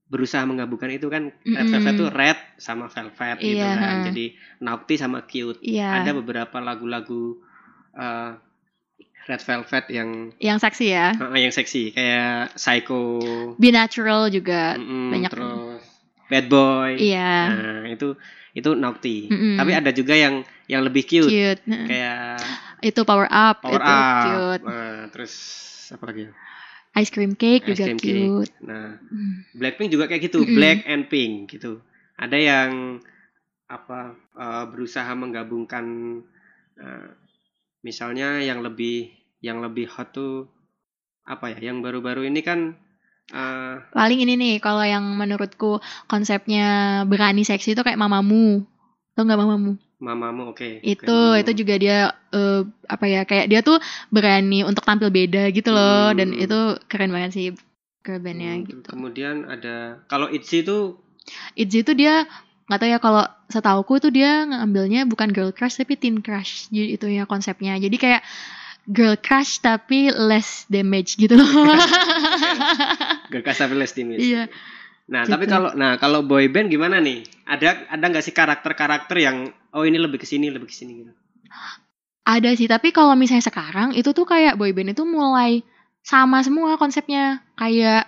[0.05, 1.71] berusaha menggabungkan itu kan Red Mm-mm.
[1.71, 3.95] Velvet tuh red sama velvet gitu Iya, kan.
[4.09, 4.25] Jadi
[4.59, 5.61] naughty sama cute.
[5.61, 6.01] Iya.
[6.01, 7.37] Ada beberapa lagu-lagu
[7.93, 8.31] eh,
[9.29, 10.09] Red Velvet yang
[10.41, 11.13] Yang seksi ya.
[11.13, 13.01] ah, yang seksi kayak Psycho,
[13.55, 14.73] Be Natural juga.
[14.73, 15.29] mm-mm, banyak.
[15.29, 15.81] terus
[16.25, 16.97] Bad Boy.
[16.97, 17.33] Iya.
[17.47, 18.17] Nah, itu
[18.51, 19.29] itu naughty.
[19.29, 19.55] Mm-mm.
[19.55, 21.61] Tapi ada juga yang yang lebih cute, Cute.
[21.65, 22.41] Kayak
[22.81, 23.61] Itu Power Up.
[23.61, 24.23] Power itu Up.
[24.23, 24.63] cute.
[24.63, 25.33] Nah, terus
[25.89, 26.25] apa lagi?
[26.95, 28.09] Ice Cream Cake Ice juga Cream Cake.
[28.09, 28.53] cute.
[28.61, 29.33] Nah, Mm.
[29.53, 30.53] Blackpink juga kayak gitu, Mm-mm.
[30.53, 31.81] black and pink gitu.
[32.15, 32.71] Ada yang
[33.65, 33.99] apa
[34.35, 35.85] eh, berusaha menggabungkan
[36.75, 37.09] eh,
[37.81, 40.47] misalnya yang lebih yang lebih hot tuh
[41.25, 41.71] apa ya?
[41.71, 42.59] Yang baru-baru ini kan
[43.33, 48.65] eh, Paling ini nih kalau yang menurutku konsepnya berani seksi itu kayak Mamamu.
[49.17, 49.71] Tau nggak Mamamu?
[49.99, 50.79] Mamamu oke.
[50.79, 51.97] itu oke, itu juga dia
[52.31, 53.83] eh, apa ya kayak dia tuh
[54.15, 56.39] berani untuk tampil beda gitu loh dan Hmm.
[56.39, 57.45] itu keren banget sih
[57.99, 58.87] girl bandnya Hmm, gitu.
[58.87, 60.77] Kemudian ada kalau ITZY itu
[61.59, 62.23] Itzy itu dia
[62.71, 66.95] nggak tahu ya kalau setauku itu dia ngambilnya bukan girl crush tapi teen crush jadi
[66.95, 68.21] itu ya konsepnya jadi kayak
[68.89, 71.45] girl crush tapi less damage gitu loh
[73.29, 74.17] Gak kasar less timid.
[74.19, 74.49] iya
[75.09, 75.33] Nah, Gitu.
[75.33, 77.25] tapi kalau nah kalau boy band gimana nih?
[77.41, 81.09] Ada ada nggak sih karakter-karakter yang oh ini lebih ke sini, lebih ke sini gitu.
[82.21, 85.65] ada sih tapi kalau misalnya sekarang itu tuh kayak boyband itu mulai
[86.05, 88.05] sama semua konsepnya kayak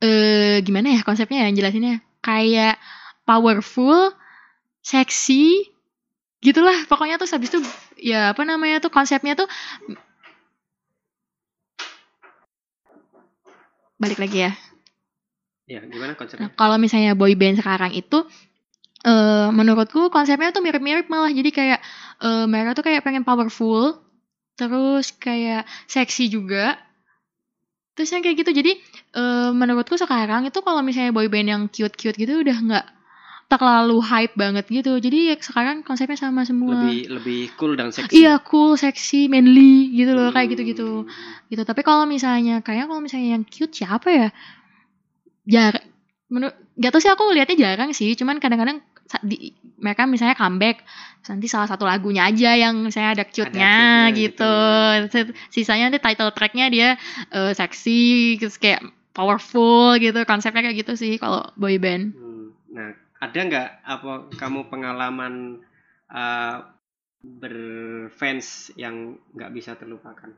[0.00, 2.80] eh gimana ya konsepnya ya jelasinnya kayak
[3.28, 4.16] powerful
[4.80, 5.68] seksi
[6.40, 7.60] gitulah pokoknya tuh habis itu
[8.00, 9.48] ya apa namanya tuh konsepnya tuh
[13.98, 14.52] balik lagi ya.
[15.68, 16.48] Ya, gimana Nah, konsepnya?
[16.56, 18.24] kalau misalnya boy band sekarang itu
[19.06, 21.30] eh menurutku konsepnya tuh mirip-mirip malah.
[21.30, 21.80] Jadi kayak
[22.24, 24.00] eh, mereka tuh kayak pengen powerful
[24.58, 26.74] terus kayak seksi juga.
[27.94, 28.50] Terus yang kayak gitu.
[28.54, 28.72] Jadi
[29.18, 32.86] eh, menurutku sekarang itu kalau misalnya boy band yang cute-cute gitu udah nggak
[33.48, 38.12] terlalu hype banget gitu jadi ya sekarang konsepnya sama semua Lebih lebih cool dan seksi.
[38.14, 41.48] iya cool seksi manly gitu loh kayak gitu-gitu Hmm.
[41.48, 44.28] gitu tapi kalau misalnya kayak kalau misalnya yang cute siapa ya
[45.44, 45.80] jar
[46.28, 48.84] menurut gak tau sih aku lihatnya jarang sih cuman kadang-kadang
[49.24, 50.84] di, mereka misalnya comeback
[51.24, 53.72] nanti salah satu lagunya aja yang misalnya ada cute-nya
[54.04, 54.56] cute-nya gitu.
[55.48, 56.88] sisanya nanti title tracknya dia
[57.30, 58.00] eh, seksi
[58.36, 62.52] terus kayak powerful gitu konsepnya kayak gitu sih kalau boy band Hmm.
[62.68, 65.62] Nah, ada nggak apa kamu pengalaman
[66.08, 66.56] uh,
[67.18, 70.30] berfans yang nggak bisa terlupakan?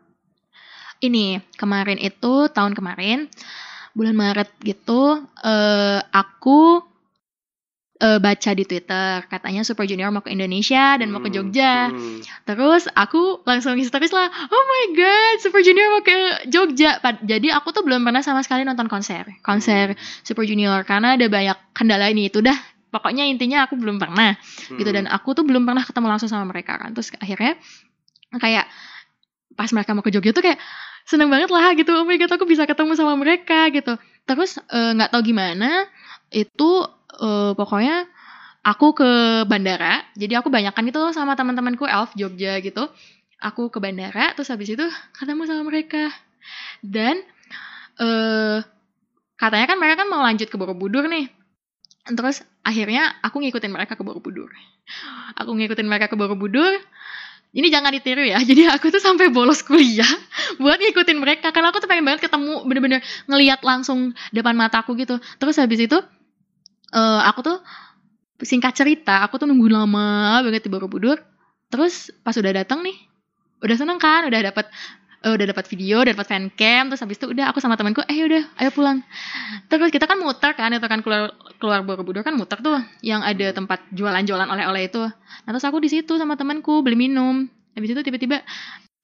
[1.00, 3.24] ini kemarin itu tahun kemarin
[3.90, 6.84] bulan Maret gitu eh aku
[7.96, 11.88] eh, baca di Twitter katanya Super Junior mau ke Indonesia dan mau ke Hmm, Jogja.
[11.88, 12.20] hmm.
[12.44, 16.16] Terus aku langsung histeris lah, oh my god, Super Junior mau ke
[16.48, 17.00] Jogja.
[17.00, 21.26] Pad- Jadi aku tuh belum pernah sama sekali nonton konser, konser Super Junior karena ada
[21.28, 22.56] banyak kendala ini itu dah.
[22.90, 24.34] Pokoknya intinya aku belum pernah
[24.74, 24.96] gitu Hmm.
[25.02, 26.90] dan aku tuh belum pernah ketemu langsung sama mereka kan.
[26.90, 27.54] Terus akhirnya
[28.34, 28.66] kayak
[29.54, 30.58] pas mereka mau ke Jogja tuh kayak
[31.06, 31.90] seneng banget lah gitu.
[31.94, 33.94] Oh my god, aku bisa ketemu sama mereka gitu.
[34.26, 35.86] Terus eh, nggak tahu gimana
[36.30, 36.70] itu
[37.18, 38.06] eh, pokoknya
[38.66, 39.10] aku ke
[39.46, 40.02] bandara.
[40.18, 42.90] Jadi aku banyakan itu sama teman-temanku Elf Jogja gitu.
[43.40, 44.84] Aku ke bandara terus habis itu
[45.16, 46.10] ketemu sama mereka.
[46.84, 47.22] Dan
[48.00, 48.58] eh
[49.36, 51.28] katanya kan mereka kan mau lanjut ke Borobudur nih.
[52.14, 54.50] Terus akhirnya aku ngikutin mereka ke Borobudur.
[55.38, 56.74] Aku ngikutin mereka ke Borobudur.
[57.50, 58.38] ini jangan ditiru ya.
[58.50, 60.06] Jadi aku tuh sampai bolos kuliah
[60.62, 65.18] buat ngikutin mereka karena aku tuh pengen banget ketemu bener-bener ngeliat langsung depan mataku gitu.
[65.42, 65.98] Terus habis itu
[66.94, 67.58] eh aku tuh
[68.40, 71.18] singkat cerita, aku tuh nunggu lama banget di Borobudur.
[71.70, 72.96] Terus pas udah datang nih,
[73.62, 74.66] udah seneng kan, udah dapat
[75.20, 78.24] eh, udah dapat video, udah dapat fancam, terus habis itu udah aku sama temanku, eh
[78.24, 79.04] udah, ayo pulang.
[79.68, 83.52] Terus kita kan muter kan, itu kan keluar keluar Borobudur kan muter tuh, yang ada
[83.52, 85.04] tempat jualan-jualan oleh-oleh itu.
[85.44, 87.44] Nah terus aku di situ sama temanku beli minum.
[87.76, 88.42] Habis itu tiba-tiba,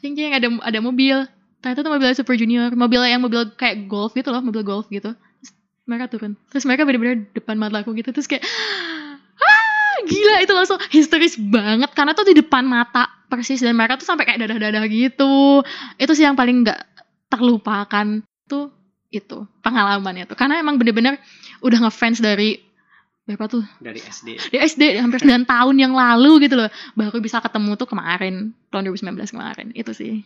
[0.01, 1.29] cing cing ada ada mobil.
[1.61, 5.13] Ternyata tuh mobil Super Junior, mobil yang mobil kayak golf gitu loh, mobil golf gitu.
[5.13, 5.51] Terus
[5.87, 8.43] mereka turun, terus mereka bener-bener depan mata aku gitu, terus kayak
[10.07, 11.91] gila itu langsung histeris banget.
[11.93, 15.61] Karena tuh di depan mata persis dan mereka tuh sampai kayak dadah-dadah gitu.
[15.99, 16.81] Itu sih yang paling nggak
[17.29, 18.71] terlupakan tuh
[19.11, 20.39] itu pengalamannya tuh.
[20.39, 21.19] Karena emang bener-bener
[21.61, 22.63] udah ngefans dari
[23.27, 23.67] berapa tuh?
[23.83, 24.55] Dari SD.
[24.55, 26.71] di SD hampir 9 tahun yang lalu gitu loh.
[26.95, 29.75] Baru bisa ketemu tuh kemarin tahun 2019 kemarin.
[29.75, 30.23] Itu sih.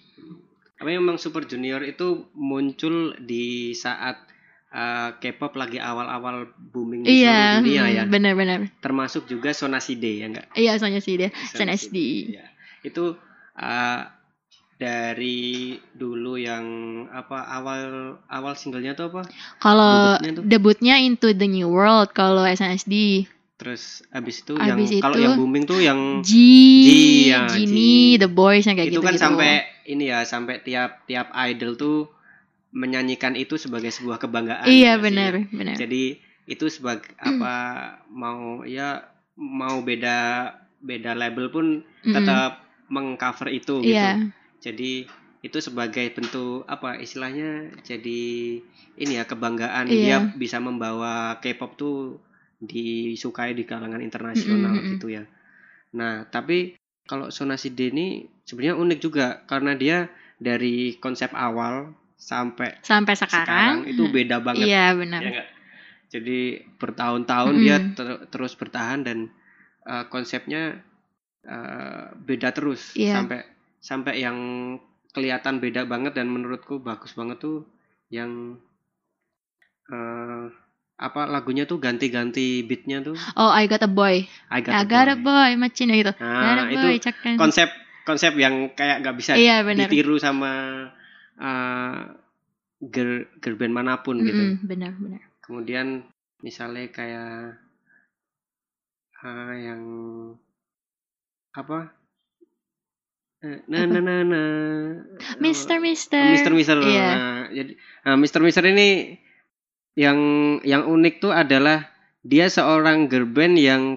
[0.81, 4.30] Tapi memang Super Junior itu muncul di saat
[4.70, 8.02] eh, K-pop lagi awal-awal booming di iya seluruh dunia ya.
[8.06, 10.46] bener-bener Termasuk juga Sonaside ya enggak?
[10.54, 11.96] iya soalnya sih dia SNSD
[12.38, 12.46] Ya.
[12.80, 13.18] Itu
[13.54, 14.00] eh,
[14.80, 16.64] dari dulu yang
[17.12, 19.28] apa awal awal singlenya tuh apa?
[19.61, 23.28] kalau Debutnya debutnya Into the New World kalau SNSD
[23.61, 26.33] Terus abis itu Abis yang kalau itu yang booming tuh yang G,
[26.80, 26.88] G,
[27.28, 28.24] ya, Genie, G.
[28.24, 32.09] The Boys yang kayak itu gitu kan sampai ini ya sampai tiap tiap idol tuh
[32.72, 34.66] menyanyikan itu sebagai sebuah kebanggaan.
[34.66, 35.02] iya ya sih.
[35.04, 36.02] benar benar Jadi
[36.50, 37.54] itu sebagai apa
[38.11, 39.06] mau ya
[39.38, 41.66] mau beda beda label pun
[42.04, 42.14] Mm-mm.
[42.16, 42.52] tetap
[42.90, 43.94] mengcover itu gitu.
[43.94, 44.18] iya
[44.61, 45.06] Jadi
[45.40, 48.22] itu sebagai bentuk apa istilahnya jadi
[49.00, 49.96] ini ya kebanggaan Iya.
[49.96, 52.20] dia bisa membawa K-pop tuh
[52.61, 54.90] disukai di kalangan internasional Mm-mm, mm-mm.
[55.00, 55.24] gitu ya.
[55.96, 56.76] Nah, tapi
[57.09, 59.98] kalau Sonaside ini sebenarnya unik juga karena dia
[60.38, 64.68] dari konsep awal sampai sampai sekarang, sekarang, itu beda banget.
[64.68, 65.20] Iya benar.
[65.24, 65.44] Ya?
[66.12, 66.40] Jadi
[66.76, 67.96] bertahun-tahun dia Mm-mm.
[67.96, 69.33] ter- terus bertahan dan
[69.88, 70.85] uh, konsepnya
[71.48, 72.92] uh, beda terus.
[72.92, 73.16] Iya.
[73.16, 73.40] sampai
[73.80, 74.37] sampai yang
[75.11, 77.64] kelihatan beda banget dan menurutku bagus banget tuh
[78.12, 78.61] yang
[79.88, 80.44] uh,
[81.00, 83.16] apa lagunya tuh ganti-ganti beatnya tuh.
[83.35, 84.28] Oh I got a boy.
[84.52, 85.24] I I Got a got a Boy.
[85.24, 87.68] boy macin gitu got Nah, a itu boy cekan konsep
[88.04, 90.85] konsep yang kayak nggak bisa iya ditiru sama
[91.40, 92.12] uh,
[92.85, 94.37] girl, girl band mana pun gitu.
[94.37, 95.24] Mm-mm, benar benar.
[95.40, 96.05] Kemudian
[96.44, 97.57] misalnya kayak
[99.24, 99.83] ah, yang
[101.57, 101.96] apa?
[103.40, 104.48] Nah nah nah nah
[105.40, 106.37] Mister Mister.
[106.37, 106.76] Mister Mister.
[106.76, 107.09] Iya.
[107.16, 107.72] Nah, jadi
[108.05, 109.16] nah, Mister Mister ini
[109.96, 110.20] yang
[110.62, 111.88] yang unik tuh adalah
[112.20, 113.96] dia seorang girl band yang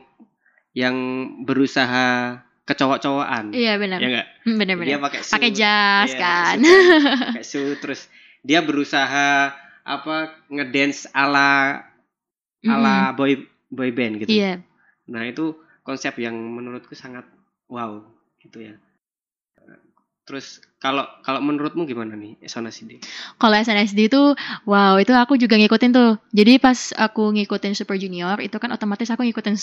[0.73, 0.95] yang
[1.43, 3.99] berusaha kecowok-cowokan iya benar.
[3.99, 6.57] Ya enggak Hmm, benar dia pakai pakai jas Iya, kan.
[7.31, 8.07] pakai suit terus
[8.43, 9.51] dia berusaha
[9.83, 10.15] apa
[10.51, 11.79] ngedance ala
[12.63, 13.35] ala boy
[13.67, 14.31] boy band gitu.
[14.31, 14.63] iya.
[15.11, 15.51] Nah, itu
[15.83, 17.27] konsep yang menurutku sangat
[17.67, 17.99] wow
[18.39, 18.75] gitu ya.
[20.23, 22.99] Terus kalau kalau menurutmu gimana nih Sonaside?
[23.39, 24.35] Kalau SNSD itu,
[24.67, 26.19] wow itu aku juga ngikutin tuh.
[26.35, 29.55] Jadi pas aku ngikutin Super Junior itu kan otomatis aku ngikutin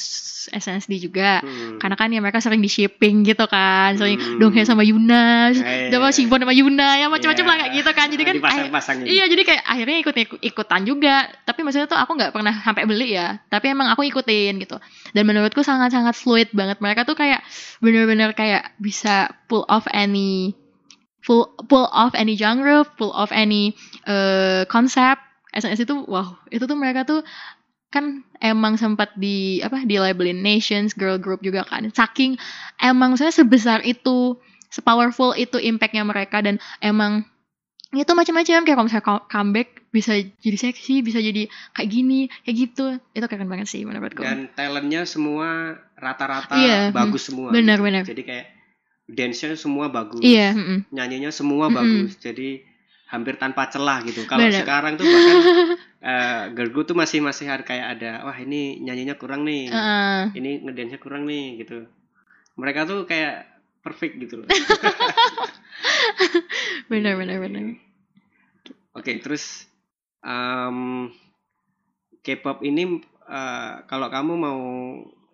[0.57, 1.45] SNSD juga.
[1.45, 1.77] Hmm.
[1.77, 4.41] Karena kan ya mereka sering di shipping gitu kan, sering Hmm.
[4.41, 7.51] Donghae sama Yuna, Eh, sama Shibon sama Yuna, ya macam-macam iya.
[7.53, 8.07] lah kayak gitu kan.
[8.09, 11.29] Jadi kan ah, iya jadi kayak akhirnya ikut ikutan juga.
[11.45, 13.37] Tapi maksudnya tuh aku nggak pernah sampai beli ya.
[13.53, 14.81] Tapi emang aku ikutin gitu.
[15.13, 16.81] Dan menurutku sangat-sangat fluid banget.
[16.81, 17.45] Mereka tuh kayak
[17.85, 20.57] bener-bener kayak bisa pull off any
[21.31, 25.15] full pull off any genre, pull off any eh konsep.
[25.55, 27.23] SNS itu wow, itu tuh mereka tuh
[27.91, 31.87] kan emang sempat di apa di labelin Nations Girl Group juga kan.
[31.91, 32.35] Saking
[32.79, 34.39] emang maksudnya sebesar itu,
[34.71, 37.27] sepowerful itu impactnya mereka dan emang
[37.91, 42.57] itu macam-macam kayak kalau misalnya co- comeback bisa jadi seksi, bisa jadi kayak gini, kayak
[42.71, 42.87] gitu.
[43.11, 44.23] Itu keren banget sih menurutku.
[44.23, 47.51] Dan talentnya semua rata-rata Iya, bagus semua.
[47.51, 47.87] benar, gitu.
[47.91, 48.03] benar.
[48.07, 48.47] Jadi kayak
[49.11, 50.23] dance-nya semua bagus.
[50.23, 50.79] Iya, mm-mm.
[50.95, 51.79] Nyanyinya semua Mm-mm.
[51.79, 52.13] bagus.
[52.23, 52.63] Jadi
[53.11, 54.23] hampir tanpa celah gitu.
[54.31, 55.37] Kalau sekarang tuh bahkan
[56.01, 59.69] eh girl group tuh masih masih ada kayak ada wah ini nyanyinya kurang nih.
[59.69, 60.23] Heeh.
[60.33, 61.85] ini ngedance kurang nih gitu
[62.57, 63.45] mereka tuh kayak
[63.85, 64.49] perfect gitu loh
[66.91, 67.63] benar benar benar.
[68.97, 69.69] oke terus
[70.25, 71.09] em,
[72.21, 74.61] K-pop ini eh, kalau kamu mau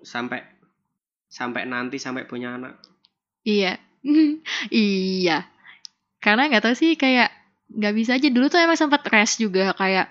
[0.06, 0.46] sampai
[1.26, 2.78] sampai nanti sampai punya anak
[3.46, 3.78] Iya.
[4.74, 5.46] iya.
[6.18, 7.30] Karena nggak tahu sih kayak
[7.70, 10.11] nggak bisa aja dulu tuh emang sempat rest juga kayak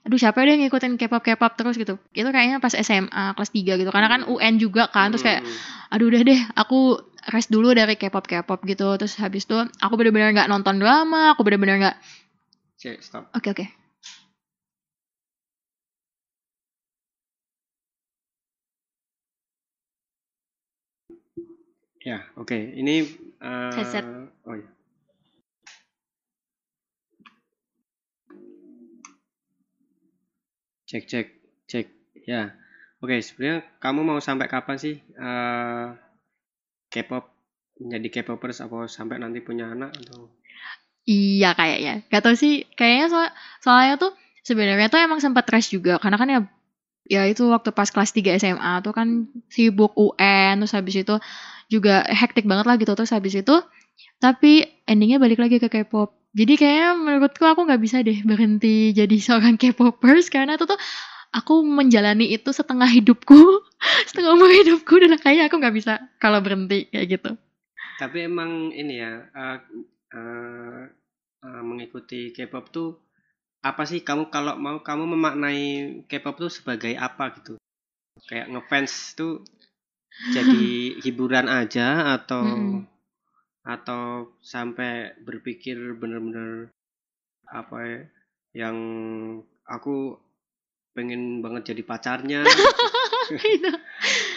[0.00, 3.80] aduh siapa deh yang ngikutin K-pop K-pop terus gitu itu kayaknya pas SMA kelas 3
[3.84, 5.92] gitu karena kan UN juga kan terus kayak Hmm.
[5.92, 6.96] aduh udah deh aku
[7.28, 11.44] rest dulu dari K-pop K-pop gitu terus habis itu aku bener-bener nggak nonton drama aku
[11.44, 11.96] bener-bener nggak
[12.80, 13.28] Cek, stop.
[13.36, 13.64] oke oke
[22.00, 22.56] Ya, oke.
[22.56, 22.94] Ini
[23.44, 24.04] eh, Headset.
[24.48, 24.68] Oh ya.
[30.88, 31.26] Cek cek
[31.68, 31.86] cek.
[32.24, 32.56] Ya.
[33.00, 35.88] Oke, sebenarnya kamu mau sampai kapan sih eh
[36.90, 37.24] K-pop
[37.80, 40.28] menjadi K-popers apa sampai nanti punya anak atau
[41.08, 43.28] iya kayaknya gak tau sih kayaknya soal
[43.64, 44.12] soalnya tuh
[44.44, 46.40] sebenarnya tuh emang sempat stress juga karena kan ya
[47.08, 51.16] ya itu waktu pas kelas 3 SMA tuh kan sibuk UN terus habis itu
[51.70, 52.92] juga hektik banget lah gitu.
[52.98, 53.56] Terus habis itu
[54.18, 56.12] tapi endingnya balik lagi ke K-pop.
[56.34, 60.78] Jadi kayaknya menurutku aku nggak bisa deh berhenti jadi seorang K-popers karena itu tuh
[61.30, 63.38] aku menjalani itu setengah hidupku
[64.10, 64.98] setengah umur hidupku.
[64.98, 67.30] Dan kayaknya aku nggak bisa kalau berhenti kayak gitu.
[68.02, 69.58] Tapi emang ini ya eh,
[70.18, 70.82] eh,
[71.46, 72.90] eh, mengikuti K-pop tuh
[73.60, 75.64] apa sih kamu kalau mau kamu memaknai
[76.08, 77.54] K-pop tuh sebagai apa gitu?
[78.26, 79.44] Kayak ngefans tuh
[80.28, 82.84] jadi hiburan aja atau Mm-mm.
[83.64, 86.68] atau sampai berpikir bener-bener
[87.48, 88.00] apa ya
[88.52, 88.76] yang
[89.64, 90.18] aku
[90.94, 92.40] pengen banget jadi pacarnya.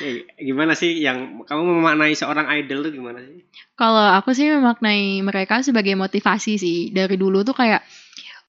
[0.04, 3.42] Eh, gimana sih yang kamu memaknai seorang idol tuh gimana sih
[3.74, 6.78] Kalau aku sih memaknai mereka sebagai motivasi sih.
[6.94, 7.82] Dari dulu tuh kayak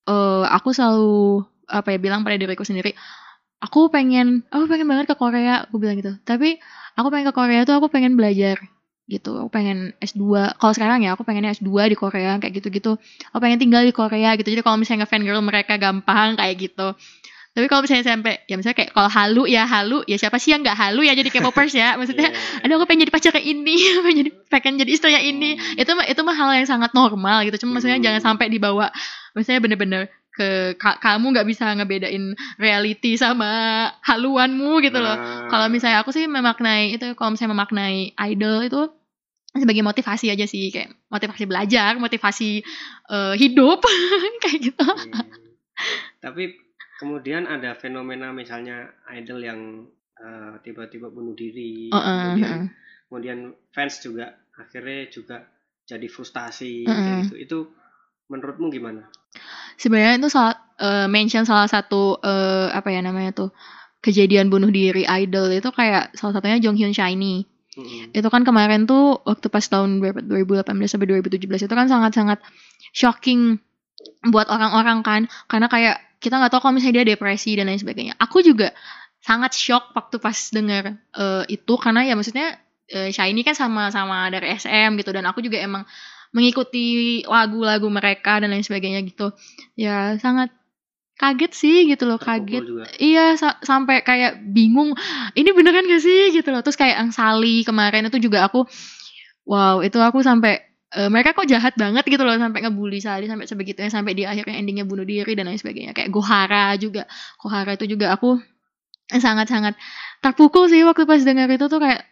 [0.05, 2.93] eh aku selalu apa ya bilang pada diriku sendiri,
[3.65, 6.13] aku pengen, aku pengen banget ke Korea, aku bilang gitu.
[6.29, 6.61] Tapi
[6.95, 8.59] aku pengen ke Korea tuh aku pengen belajar
[9.05, 9.37] gitu.
[9.37, 10.25] Aku pengen S2.
[10.57, 12.97] Kalau sekarang ya aku pengennya S2 di Korea kayak gitu-gitu.
[13.31, 14.49] Aku pengen tinggal di Korea gitu.
[14.49, 16.97] Jadi kalau misalnya ngefangirl mereka gampang kayak gitu.
[17.55, 20.67] Tapi kalau misalnya sampai ya misalnya kayak kalau halu ya halu ya siapa sih yang
[20.67, 22.67] nggak halu ya jadi K-popers ya maksudnya Iya.
[22.67, 25.79] aduh aku pengen jadi pacar kayak ini pengen jadi pengen jadi istrinya ini Hmm.
[25.79, 28.07] itu mah itu mah hal yang sangat normal gitu cuma maksudnya Hmm.
[28.11, 28.91] jangan sampai dibawa
[29.39, 33.47] maksudnya bener-bener ke ka- kamu nggak bisa ngebedain reality sama
[34.03, 38.81] haluanmu gitu loh Nah, kalau misalnya aku sih memaknai itu kalau misalnya memaknai idol itu
[39.55, 42.67] sebagai motivasi aja sih kayak motivasi belajar motivasi
[43.09, 43.79] eh, hidup
[44.43, 45.31] kayak gitu Hmm.
[46.19, 46.57] Tapi
[46.97, 49.61] kemudian ada fenomena misalnya idol yang
[50.17, 52.61] eh, tiba-tiba bunuh diri, Oh, eh, kemudian,
[53.11, 53.39] kemudian
[53.71, 55.37] fans juga akhirnya juga
[55.85, 57.19] jadi frustasi kayak eh.
[57.27, 57.35] gitu.
[57.37, 57.59] Itu
[58.31, 59.05] menurutmu gimana?
[59.81, 63.51] Sebenarnya itu salah eh, mention salah satu eh, apa ya namanya tuh
[64.05, 68.15] kejadian bunuh diri idol itu kayak salah satunya Jong Hyun Shiny Mm-mm.
[68.15, 72.39] itu kan kemarin tuh waktu pas tahun berapa 2018 sampai 2017 itu kan sangat-sangat
[72.95, 73.59] shocking
[74.25, 75.23] buat orang-orang kan.
[75.51, 78.15] Karena kayak kita nggak tahu kalau misalnya dia depresi dan lain sebagainya.
[78.21, 78.73] Aku juga
[79.21, 81.75] sangat shock waktu pas dengar eh, itu.
[81.77, 82.57] Karena ya maksudnya
[82.89, 85.11] eh, Shiny kan sama-sama dari SM gitu.
[85.13, 85.85] Dan aku juga emang
[86.35, 89.31] mengikuti lagu-lagu mereka dan lain sebagainya gitu.
[89.79, 90.51] Ya sangat
[91.15, 92.63] kaget sih gitu loh kaget.
[92.67, 92.85] juga.
[92.99, 94.99] Iya sa- sampai kayak bingung
[95.39, 96.35] ini beneran gak sih?
[96.35, 96.61] gitu loh.
[96.67, 98.67] Terus kayak yang Sally kemarin itu juga aku
[99.47, 100.59] wow itu aku sampai
[100.99, 104.59] eh, mereka kok jahat banget gitu loh sampai ngebully Sally sampai sebegitunya sampai di akhirnya
[104.59, 105.95] endingnya bunuh diri dan lain sebagainya.
[105.95, 107.07] Kayak Gohara juga
[107.39, 108.43] Gohara itu juga aku
[109.07, 109.77] sangat-sangat
[110.25, 112.03] terpukul sih waktu pas dengar itu tuh kayak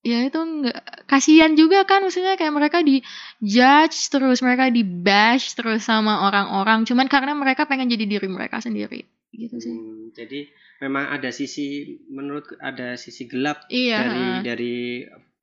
[0.00, 3.04] ya itu nggak kasihan juga kan maksudnya kayak mereka di
[3.44, 6.88] judge terus mereka di bash terus sama orang-orang.
[6.88, 9.04] Cuman karena mereka pengen jadi diri mereka sendiri.
[9.30, 9.72] Gitu sih.
[9.72, 10.48] Hmm, jadi
[10.80, 14.76] memang ada sisi menurut ada sisi gelap iya dari dari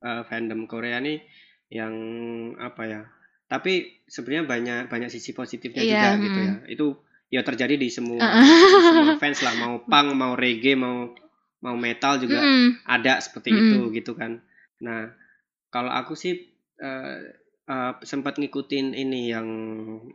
[0.02, 1.22] uh, fandom Korea nih
[1.70, 1.94] yang
[2.58, 3.02] apa ya
[3.48, 6.48] tapi sebenarnya banyak banyak sisi positifnya Iya, juga gitu mm.
[6.48, 6.56] ya.
[6.68, 6.88] Itu
[7.32, 9.56] ya terjadi di semua, semua fans lah.
[9.56, 11.16] Mau punk mau reggae mau
[11.64, 12.86] mau metal juga Mm-mm.
[12.86, 13.66] ada seperti Mm-mm.
[13.66, 14.44] itu gitu kan
[14.80, 15.12] nah
[15.70, 17.18] kalau aku sih uh,
[17.68, 19.48] uh, sempat ngikutin ini yang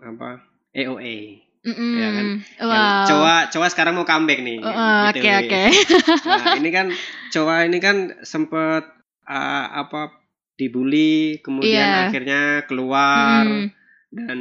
[0.01, 1.95] apa AOA Mm-mm.
[1.95, 2.27] Ya kan?
[2.59, 5.63] yang wow Coa sekarang mau comeback nih Oh, oh, oke oke
[6.27, 6.87] Nah, ini kan
[7.31, 7.97] Coa ini kan
[8.27, 8.83] sempet
[9.31, 10.11] uh, apa
[10.59, 12.03] dibully, kemudian Iya.
[12.11, 13.67] akhirnya keluar Mm.
[14.13, 14.39] dan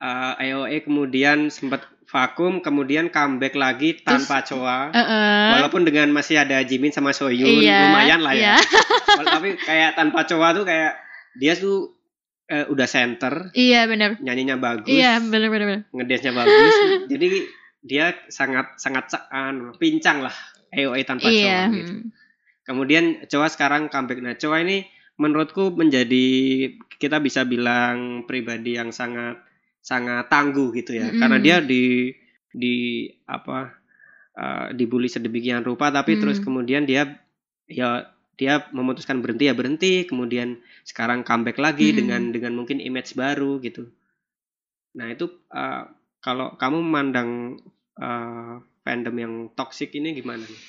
[0.00, 0.34] uh,
[0.82, 4.90] kemudian sempat vakum, kemudian comeback lagi tanpa Coa.
[4.90, 5.46] Heeh.
[5.54, 8.58] Walaupun dengan masih ada Jimin sama Soyun, Iya, lumayan lah ya.
[8.58, 9.22] iya.
[9.38, 10.98] Tapi kayak tanpa Coa tuh kayak
[11.38, 11.94] dia tuh
[12.50, 15.82] eh, udah center, iya benar nyanyinya bagus, iya benar benar benar.
[15.94, 16.74] ngedance-nya bagus.
[17.14, 17.26] jadi
[17.80, 20.34] dia sangat sangat sa- anu, pincang lah
[20.74, 21.94] AOE tanpa iya Coa gitu.
[22.66, 24.18] Kemudian Coa sekarang comeback.
[24.18, 24.82] Nah, Coa ini
[25.14, 26.26] menurutku menjadi
[26.98, 29.38] kita bisa bilang pribadi yang sangat
[29.80, 31.08] sangat tangguh gitu ya.
[31.10, 31.20] Mm-mm.
[31.20, 32.12] Karena dia di
[32.50, 33.70] di apa
[34.34, 36.20] uh, dibully sedemikian rupa tapi Hmm.
[36.26, 37.06] terus kemudian dia
[37.70, 41.98] ya dia memutuskan berhenti ya berhenti kemudian sekarang comeback lagi Hmm.
[42.02, 43.86] dengan dengan mungkin image baru gitu
[44.90, 45.86] nah itu uh,
[46.18, 47.62] kalau kamu memandang
[47.94, 50.60] uh, fandom yang toxic ini gimana nih?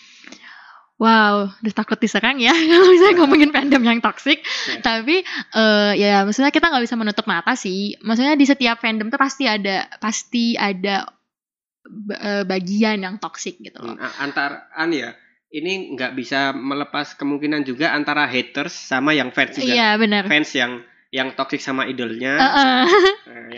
[1.01, 4.45] Wow, udah takut diserang ya kalau misalnya ngomongin fandom yang toxic.
[4.69, 4.85] Ya.
[4.85, 7.97] Tapi eh, ya maksudnya kita nggak bisa menutup mata sih.
[7.99, 11.09] Maksudnya di setiap fandom tuh pasti ada pasti ada
[12.13, 13.97] eh, bagian yang toxic gitu loh.
[13.97, 15.17] Hmm, antar an ya
[15.49, 20.23] ini nggak bisa melepas kemungkinan juga antara haters sama yang fans juga Iya benar.
[20.29, 20.79] fans yang
[21.11, 22.83] yang toxic sama idolnya eh, eh,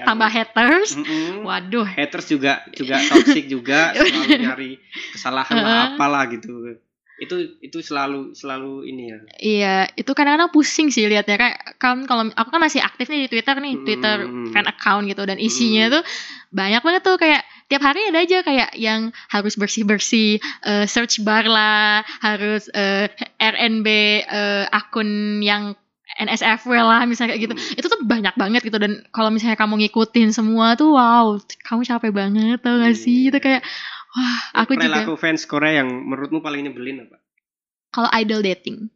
[0.02, 0.98] yang- tambah haters.
[0.98, 1.46] Mm-mm.
[1.46, 1.86] Waduh.
[1.86, 4.72] haters juga juga toxic juga selalu nyari
[5.14, 5.86] kesalahan lah Heeh.
[5.94, 6.82] apalah gitu
[7.22, 12.26] itu itu selalu selalu ini ya Iya, itu kadang-kadang pusing sih liatnya kayak kan kalau
[12.34, 14.50] aku kan masih aktif nih di Twitter nih, Twitter Hmm.
[14.50, 16.04] fan account gitu dan isinya tuh
[16.50, 21.46] banyak banget tuh kayak tiap hari ada aja kayak yang harus bersih-bersih eh, search bar
[21.46, 23.88] lah, harus eh, RNB
[24.26, 25.78] eh, akun yang
[26.14, 27.56] NSFW lah misalnya kayak gitu.
[27.58, 27.78] Hmm.
[27.78, 32.12] Itu tuh banyak banget gitu dan kalau misalnya kamu ngikutin semua tuh wow, kamu capek
[32.14, 33.34] banget tau gak sih?
[33.34, 33.66] Itu kayak
[34.14, 34.86] wah, aku juga.
[34.88, 37.18] perilaku fans Korea yang menurutmu paling nyebelin apa?
[37.90, 38.90] Kalau idol dating.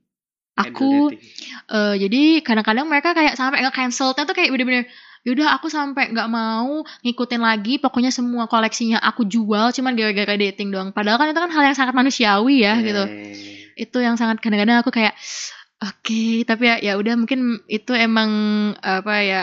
[0.58, 1.22] Idol Aku dating.
[1.70, 4.86] Eh, jadi kadang-kadang mereka kayak sampai nge-cancelnya tuh kayak bener-bener
[5.28, 10.72] yaudah aku sampai nggak mau ngikutin lagi pokoknya semua koleksinya aku jual cuman gara-gara dating
[10.72, 10.90] doang.
[10.96, 13.04] Padahal kan itu kan hal yang sangat manusiawi ya gitu.
[13.06, 15.14] Eh, itu yang sangat kadang-kadang aku kayak
[15.78, 18.30] oke tapi ya ya udah mungkin itu emang
[18.82, 19.42] apa ya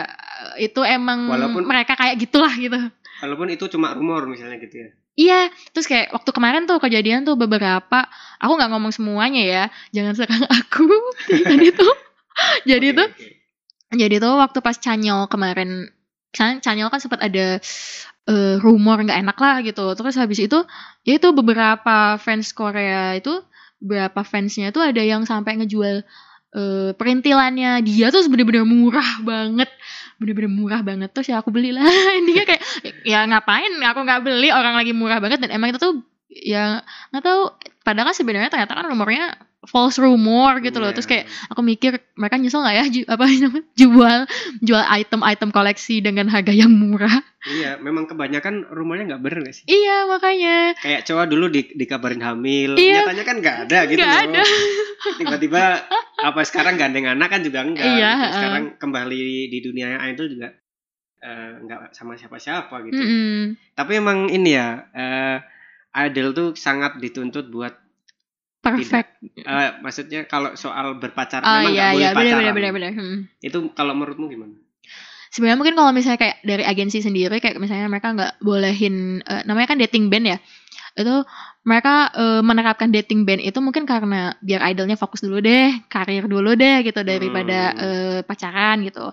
[0.59, 2.75] itu emang Walaupun- mereka kayak gitulah gitu.
[3.23, 7.39] Walaupun itu cuma rumor misalnya gitu ya Iya, terus kayak waktu kemarin tuh kejadian tuh
[7.39, 8.03] beberapa,
[8.35, 9.63] aku nggak ngomong semuanya ya,
[9.95, 10.83] jangan serang aku.
[11.51, 11.93] Jadi tuh,
[12.67, 13.07] jadi tuh.
[13.95, 15.87] Jadi tuh waktu pas Canyol kemarin,
[16.35, 17.63] kan Canyol kan sempat ada
[18.27, 19.95] eh, rumor nggak enak lah gitu.
[19.95, 20.59] Terus habis itu,
[21.07, 23.39] ya itu beberapa fans Korea itu,
[23.79, 26.03] beberapa fansnya tuh ada yang sampai ngejual
[26.55, 29.69] eh, perintilannya dia tuh bener-bener murah banget,
[30.17, 31.11] bener-bener murah banget.
[31.11, 31.83] Terus ya aku belilah.
[32.23, 32.63] Intinya kayak
[33.03, 35.93] ya ngapain aku nggak beli orang lagi murah banget dan emang itu tuh
[36.31, 36.81] ya
[37.11, 37.41] nggak tahu.
[37.83, 39.35] Padahal kan sebenarnya ternyata kan rumornya
[39.65, 40.87] false rumor gitu loh.
[40.87, 40.95] Iya.
[40.95, 44.19] Terus kayak aku mikir mereka nyesel nggak ya ju- apa namanya jual
[44.59, 49.65] jual item-item koleksi dengan harga yang murah iya memang kebanyakan rumornya nggak bener gak sih
[49.67, 53.05] iya makanya kayak cowok dulu di, dikabarin hamil Iya.
[53.05, 54.41] nyatanya kan nggak ada gitu Nggak loh ada.
[55.19, 55.63] tiba-tiba
[56.17, 58.33] apa sekarang gandeng anak kan juga enggak Iya, gitu.
[58.33, 60.57] sekarang kembali di dunia idol juga
[61.19, 63.53] eh, nggak sama siapa-siapa gitu Mm-mm.
[63.73, 65.37] tapi emang ini ya eh,
[66.01, 67.77] idol tuh sangat dituntut buat
[68.65, 71.93] perfect eh, maksudnya kalau soal berpacaran oh memang nggak iya.
[71.93, 72.33] boleh iya pacaran.
[72.41, 73.17] benar benar benar Hmm.
[73.39, 74.55] itu kalau menurutmu gimana?
[75.29, 79.75] Sebenarnya mungkin kalau misalnya kayak dari agensi sendiri kayak misalnya mereka nggak bolehin eh, namanya
[79.75, 80.37] kan dating band ya.
[80.95, 81.27] Itu
[81.67, 86.55] mereka eh, menerapkan dating band itu mungkin karena biar idolnya fokus dulu deh karir dulu
[86.55, 87.83] deh gitu daripada Hmm.
[87.83, 89.11] eh, pacaran gitu.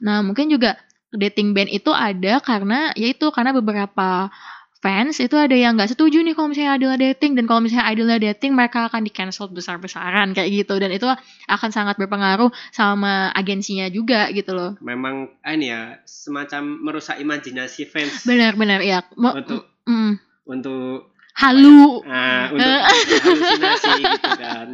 [0.00, 0.80] Nah mungkin juga
[1.12, 4.32] dating band itu ada karena yaitu karena beberapa
[4.78, 8.18] fans itu ada yang nggak setuju nih kalau misalnya idolnya dating dan kalau misalnya idolnya
[8.22, 11.10] dating mereka akan di cancel besar-besaran kayak gitu dan itu
[11.44, 17.84] akan sangat berpengaruh sama agensinya juga gitu loh memang ah, ini ya semacam merusak imajinasi
[17.84, 19.02] fans Benar-benar ya.
[19.14, 20.12] Mo- untuk mm,
[20.46, 22.02] untuk halu.
[22.04, 22.70] ah, untuk
[23.18, 24.68] halusinasi gitu kan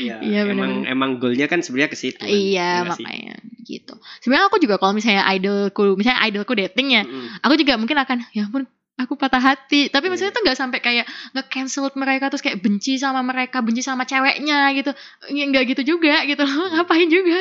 [0.00, 0.92] ya, Iya, emang benar-benar.
[0.92, 2.30] emang goalnya kan sebenarnya ke situ kan.
[2.30, 3.02] Iya, sih?
[3.02, 3.94] makanya gitu.
[4.22, 7.42] Sebenarnya aku juga kalau misalnya idolku, misalnya idolku dating ya, Mm-mm.
[7.42, 8.62] aku juga mungkin akan ya ampun
[8.96, 9.92] aku patah hati.
[9.92, 10.36] Tapi maksudnya Iya.
[10.36, 14.90] tuh nggak sampai kayak nge-cancel mereka terus kayak benci sama mereka, benci sama ceweknya gitu.
[15.30, 16.66] Nggak gitu juga gitu loh.
[16.68, 16.72] Hmm.
[16.80, 17.40] Ngapain juga?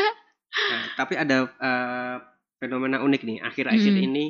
[0.55, 2.15] Nah, tapi ada eh,
[2.59, 4.05] fenomena unik nih akhir-akhir Mm.
[4.07, 4.25] ini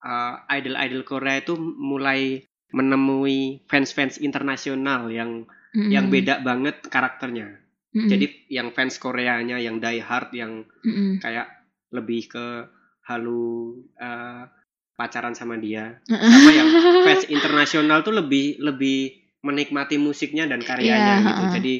[0.00, 5.90] eh, idol-idol Korea itu mulai menemui fans-fans internasional yang Mm-mm.
[5.90, 7.58] yang beda banget karakternya.
[7.94, 8.06] Mm-mm.
[8.06, 11.18] Jadi yang fans Koreanya yang die hard yang Mm-mm.
[11.18, 11.46] kayak
[11.90, 12.46] lebih ke
[13.04, 14.44] halu eh,
[15.00, 15.96] pacaran sama dia.
[16.04, 16.68] Sama yang
[17.08, 21.44] fans internasional tuh lebih lebih menikmati musiknya dan karyanya Iya, gitu.
[21.56, 21.74] Jadi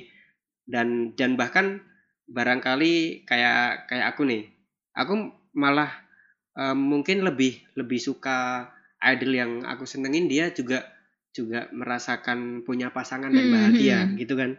[0.65, 1.85] dan dan bahkan
[2.33, 4.49] barangkali kayak kayak aku nih,
[4.97, 5.93] aku malah
[6.57, 8.73] eh, mungkin lebih lebih suka
[9.05, 10.89] idol yang aku senengin dia juga
[11.37, 14.17] juga merasakan punya pasangan dan bahagia hmm.
[14.17, 14.57] gitu kan.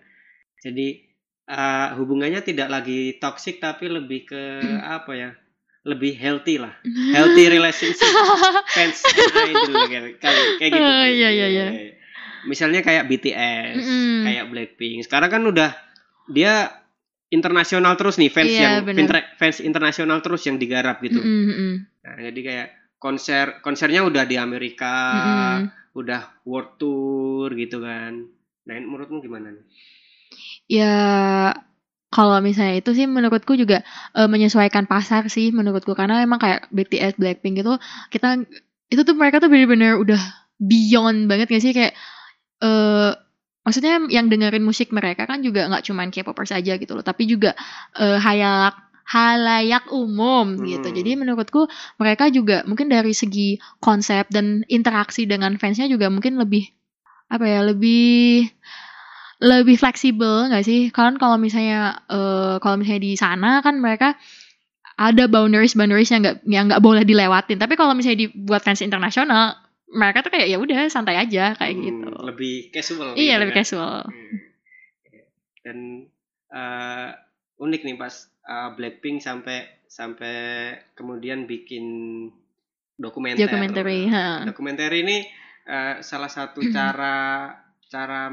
[0.62, 1.01] Jadi
[1.49, 5.01] eh, hubungannya tidak lagi toxic tapi lebih ke Hmm.
[5.01, 5.32] apa ya?
[5.82, 6.77] Lebih healthy lah.
[7.15, 8.05] Healthy relationship
[8.69, 9.01] fans
[9.49, 10.86] idol kayak kayak, kayak gitu.
[10.86, 11.65] Oh, iya, iya, iya.
[12.41, 14.21] Misalnya kayak BTS, Mm-mm.
[14.25, 15.05] kayak Blackpink.
[15.05, 15.73] Sekarang kan udah
[16.27, 16.69] dia
[17.29, 21.17] internasional terus nih fans Iya, yang fintra- fans internasional terus yang digarap gitu.
[21.17, 21.73] Mm-mm, mm-mm.
[22.01, 22.67] Nah, jadi kayak
[22.97, 25.97] konser konsernya udah di Amerika, Mm-mm.
[25.97, 28.25] udah world tour gitu kan.
[28.65, 29.65] Nah, menurutmu gimana nih?
[30.67, 30.93] Ya
[32.12, 35.95] kalau misalnya itu sih menurutku juga eh, menyesuaikan pasar sih menurutku.
[35.95, 37.74] Karena emang kayak BTS Blackpink itu
[38.12, 38.43] kita
[38.91, 40.20] itu tuh mereka tuh bener-bener udah
[40.59, 41.72] beyond banget gak sih?
[41.72, 41.95] Kayak
[42.62, 43.12] eh
[43.64, 47.05] maksudnya yang dengerin musik mereka kan juga nggak cuman K-popers aja gitu loh.
[47.05, 47.55] Tapi juga
[47.95, 50.88] eh, halayak halayak umum gitu.
[50.88, 50.95] Hmm.
[50.95, 51.68] jadi menurutku
[51.99, 56.72] mereka juga mungkin dari segi konsep dan interaksi dengan fansnya juga mungkin lebih
[57.32, 58.47] apa ya lebih
[59.41, 60.93] lebih fleksibel nggak sih?
[60.93, 64.13] Kan kalau misalnya eh, kalau misalnya di sana kan mereka
[65.01, 67.57] ada boundaries boundaries yang nggak yang nggak boleh dilewatin.
[67.57, 69.57] Tapi kalau misalnya dibuat fans internasional,
[69.89, 72.07] mereka tuh kayak ya udah santai aja kayak Hmm, gitu.
[72.21, 73.09] Lebih casual.
[73.17, 73.61] Iya gitu lebih kan.
[73.65, 73.97] casual.
[74.05, 74.37] Hmm.
[75.65, 75.77] Dan
[76.53, 77.09] eh,
[77.57, 78.13] unik nih pas
[78.45, 80.35] eh, Blackpink sampai sampai
[80.93, 81.85] kemudian bikin
[82.95, 83.49] dokumenter.
[83.49, 84.45] Documentary, ha.
[84.45, 85.25] Dokumenter ini
[85.65, 87.49] eh, salah satu cara
[87.89, 88.29] cara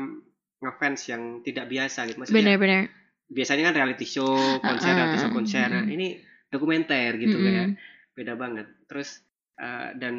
[0.58, 2.18] ngefans yang tidak biasa gitu.
[2.18, 2.82] Maksudnya Bener-bener.
[3.28, 4.26] biasanya kan reality show,
[4.58, 4.98] konser, Uh-uh.
[4.98, 5.66] reality show konser.
[5.68, 5.94] Nah, Mm-mm.
[5.94, 6.06] ini
[6.48, 7.46] dokumenter gitu Mm-mm.
[7.46, 7.66] kayak
[8.14, 8.66] beda banget.
[8.86, 9.22] Terus
[9.56, 10.14] eh, dan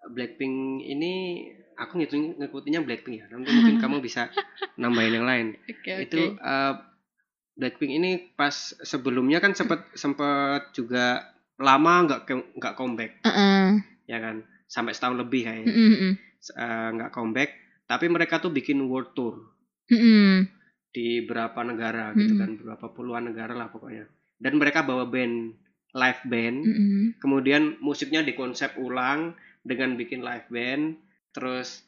[0.00, 1.12] Blackpink ini
[1.74, 3.26] aku ngitung ngikutinnya Blackpink ya.
[3.28, 4.28] Nanti mungkin kamu bisa
[4.76, 5.46] nambahin yang lain.
[5.66, 6.74] Oke Itu eh,
[7.56, 11.28] Blackpink ini pas sebelumnya kan sempet sempet juga
[11.60, 12.20] lama nggak
[12.56, 13.84] nggak comeback Heeh.
[14.08, 15.72] ya kan sampai setahun lebih kayaknya.
[16.56, 17.52] Eh, nggak comeback
[17.90, 19.50] tapi mereka tuh bikin world tour
[19.90, 20.46] Mm-mm.
[20.94, 22.40] di berapa negara gitu Mm-mm.
[22.40, 24.06] kan berapa puluhan negara lah pokoknya
[24.38, 25.58] dan mereka bawa band
[25.90, 27.02] live band Mm-mm.
[27.18, 29.34] kemudian musiknya dikonsep ulang
[29.66, 31.02] dengan bikin live band
[31.34, 31.82] terus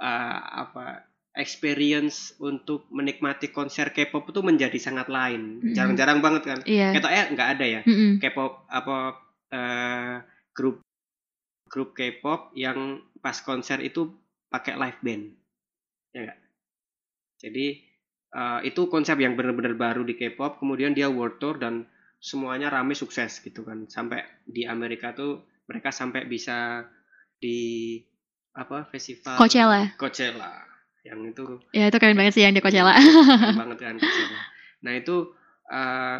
[0.00, 1.04] uh, apa
[1.36, 5.76] experience untuk menikmati konser K-pop itu menjadi sangat lain Mm-mm.
[5.76, 6.96] jarang-jarang banget kan Iya.
[6.96, 8.16] ketoknya nggak ada ya Mm-mm.
[8.24, 8.96] K-pop apa
[9.52, 10.16] eh,
[10.56, 10.80] grup
[11.68, 14.16] grup K-pop yang pas konser itu
[14.56, 15.24] pakai live band
[16.16, 16.38] ya enggak
[17.36, 17.66] jadi
[18.32, 21.84] eh, itu konsep yang benar-benar baru di K-pop kemudian dia world tour dan
[22.16, 26.88] semuanya rame sukses gitu kan sampai di Amerika tuh mereka sampai bisa
[27.36, 28.00] di
[28.56, 29.92] apa festival Coachella.
[30.00, 30.64] Coachella
[31.04, 32.96] yang itu Ya itu keren banget sih yang di Coachella.
[32.96, 34.40] keren banget kan Coachella.
[34.80, 35.16] Nah itu
[35.68, 36.18] eh,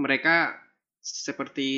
[0.00, 0.56] mereka
[1.04, 1.70] seperti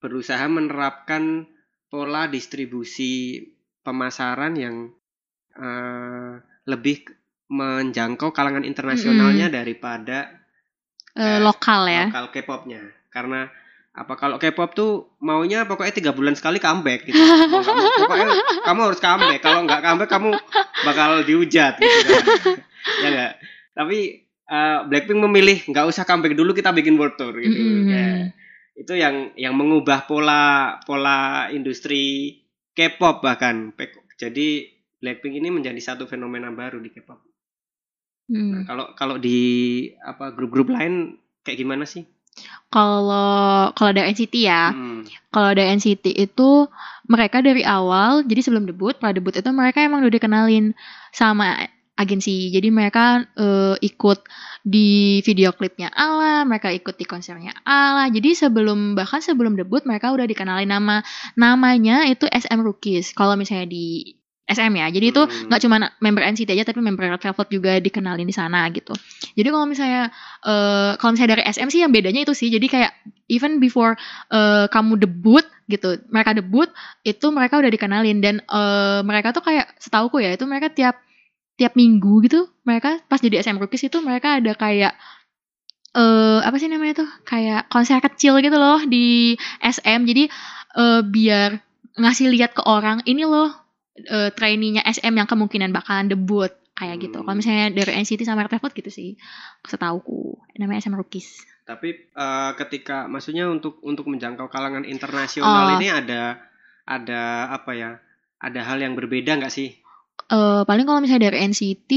[0.00, 1.46] berusaha menerapkan
[1.92, 3.38] pola distribusi
[3.82, 4.90] pemasaran yang
[5.54, 6.32] eh,
[6.64, 7.04] lebih
[7.52, 10.40] menjangkau kalangan internasionalnya daripada
[11.12, 12.08] Eh, lokal ya.
[12.08, 12.80] lokal K-popnya.
[13.12, 13.44] Karena
[13.92, 17.20] apa kalau K-pop tuh maunya pokoknya tiga bulan sekali comeback gitu.
[17.52, 17.76] Mau mau,
[18.08, 18.28] pokoknya
[18.64, 19.40] kamu harus comeback.
[19.44, 20.30] Kalau nggak comeback kamu
[20.88, 22.24] bakal dihujat gitu kan.
[23.04, 23.32] ya nggak.
[23.76, 27.52] Tapi eh, Blackpink memilih nggak usah comeback dulu kita bikin world tour gitu.
[27.60, 27.92] Mm-mm.
[27.92, 28.32] Ya.
[28.72, 32.40] Itu yang yang mengubah pola pola industri
[32.72, 33.72] K-pop bahkan.
[34.16, 34.68] Jadi
[35.02, 37.18] Blackpink ini menjadi satu fenomena baru di K-pop.
[37.18, 37.28] Nah,
[38.32, 38.64] Hmm.
[38.64, 39.38] kalau kalau di
[39.98, 42.06] apa grup-grup lain kayak gimana sih?
[42.72, 45.04] Kalau kalau dari NCT ya, Hmm.
[45.28, 46.64] kalau dari NCT itu
[47.10, 50.72] mereka dari awal, jadi sebelum debut, pra debut itu mereka emang udah dikenalin
[51.12, 51.68] sama
[52.02, 52.50] agensi.
[52.50, 54.26] Jadi mereka eh, ikut
[54.62, 58.10] di video klipnya Ala, mereka ikut di konsernya Ala.
[58.10, 61.02] Jadi sebelum bahkan sebelum debut mereka udah dikenalin nama
[61.38, 63.14] namanya itu SM Rookies.
[63.14, 64.86] Kalau misalnya di SM ya.
[64.90, 65.48] Jadi itu Hmm.
[65.48, 68.92] nggak cuma member NCT aja tapi member Red Velvet juga dikenalin di sana gitu.
[69.38, 70.10] Jadi kalau misalnya
[70.44, 72.50] eh kalau misalnya dari SM sih yang bedanya itu sih.
[72.50, 72.92] Jadi kayak
[73.30, 73.94] even before
[74.34, 76.68] eh, kamu debut gitu, mereka debut
[77.06, 81.00] itu mereka udah dikenalin dan eh, mereka tuh kayak setauku ya itu mereka tiap
[81.62, 84.98] tiap minggu gitu mereka pas jadi SM Rookies itu mereka ada kayak
[85.92, 90.26] eh apa sih namanya tuh kayak konser kecil gitu loh di SM jadi
[90.74, 91.62] eh, biar
[92.02, 93.52] ngasih lihat ke orang ini loh
[93.96, 97.20] eh, trainee-nya SM yang kemungkinan bakalan debut kayak gitu.
[97.20, 97.26] Hmm.
[97.28, 99.10] Kalau misalnya dari NCT sama Red Velvet gitu sih,
[99.68, 101.44] setauku namanya SM Rookies.
[101.68, 105.78] Tapi eh, ketika maksudnya untuk untuk menjangkau kalangan internasional Oh.
[105.78, 106.40] ini ada
[106.88, 107.90] ada apa ya?
[108.42, 109.78] Ada hal yang berbeda nggak sih?
[110.32, 111.90] Eh paling kalau misalnya dari NCT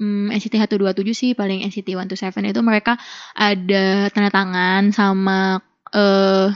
[0.00, 3.00] hmm, NCT 127 sih paling NCT 127 itu mereka
[3.32, 5.64] ada tanda tangan sama
[5.94, 6.48] eh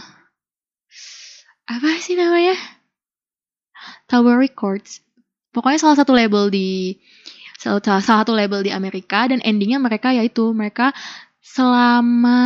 [1.68, 2.56] apa sih namanya?
[4.08, 5.04] Tower Records.
[5.52, 6.96] Pokoknya salah satu label di
[7.58, 10.94] salah satu label di Amerika dan endingnya mereka yaitu mereka
[11.48, 12.40] selama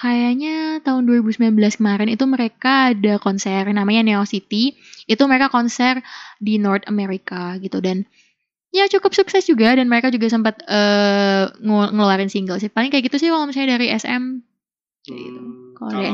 [0.00, 4.74] kayaknya tahun 2019 kemarin itu mereka ada konser namanya Neo City.
[5.04, 6.00] Itu mereka konser
[6.40, 7.84] di North America gitu.
[7.84, 8.08] Dan
[8.72, 9.76] ya cukup sukses juga.
[9.76, 10.64] Dan mereka juga sempat
[11.60, 12.72] ngu- ngeluarin single sih.
[12.72, 14.24] Paling kayak gitu sih kalau misalnya dari SM
[15.04, 15.40] gitu.
[15.40, 16.12] Hmm, kalau dari